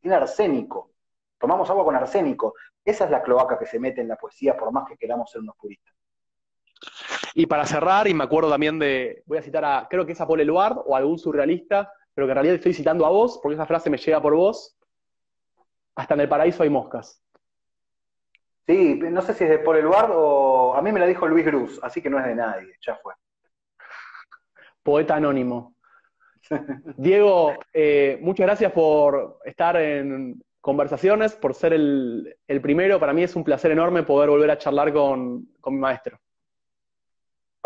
[0.00, 0.92] tiene arsénico.
[1.38, 2.54] Tomamos agua con arsénico.
[2.84, 5.40] Esa es la cloaca que se mete en la poesía, por más que queramos ser
[5.40, 5.94] unos puristas.
[7.34, 10.20] Y para cerrar, y me acuerdo también de, voy a citar a, creo que es
[10.20, 13.54] a Paul Eluard o algún surrealista, pero que en realidad estoy citando a vos, porque
[13.56, 14.78] esa frase me llega por vos.
[15.96, 17.22] Hasta en el paraíso hay moscas.
[18.66, 21.46] Sí, no sé si es de Paul Eluard o a mí me la dijo Luis
[21.46, 23.14] Cruz, así que no es de nadie, ya fue.
[24.82, 25.74] Poeta anónimo.
[26.96, 33.00] Diego, eh, muchas gracias por estar en conversaciones, por ser el, primero.
[33.00, 36.18] Para mí es un placer enorme poder volver a charlar con mi maestro.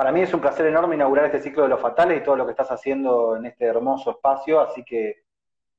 [0.01, 2.47] Para mí es un placer enorme inaugurar este ciclo de los fatales y todo lo
[2.47, 5.25] que estás haciendo en este hermoso espacio, así que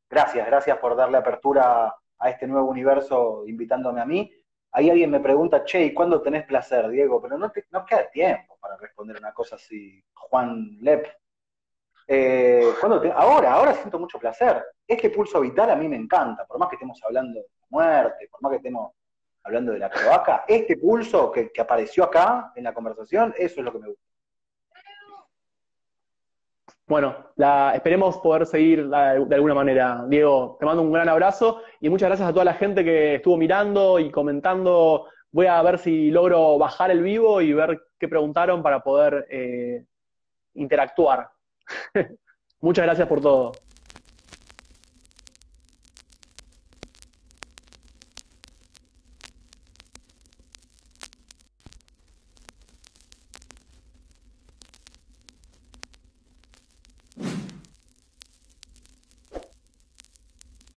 [0.07, 4.31] gracias, gracias por darle apertura a este nuevo universo invitándome a mí.
[4.73, 7.21] Ahí alguien me pregunta, che, ¿y cuándo tenés placer, Diego?
[7.21, 11.07] Pero no, te, no queda tiempo para responder una cosa así, Juan Lep.
[12.07, 12.73] Eh,
[13.15, 14.63] ahora, ahora siento mucho placer.
[14.87, 18.41] Este pulso vital a mí me encanta, por más que estemos hablando de muerte, por
[18.41, 18.93] más que estemos
[19.43, 23.65] hablando de la cloaca, este pulso que, que apareció acá en la conversación, eso es
[23.65, 24.10] lo que me gusta.
[26.91, 30.03] Bueno, la, esperemos poder seguir de alguna manera.
[30.09, 33.37] Diego, te mando un gran abrazo y muchas gracias a toda la gente que estuvo
[33.37, 35.07] mirando y comentando.
[35.31, 39.85] Voy a ver si logro bajar el vivo y ver qué preguntaron para poder eh,
[40.55, 41.29] interactuar.
[42.59, 43.53] muchas gracias por todo.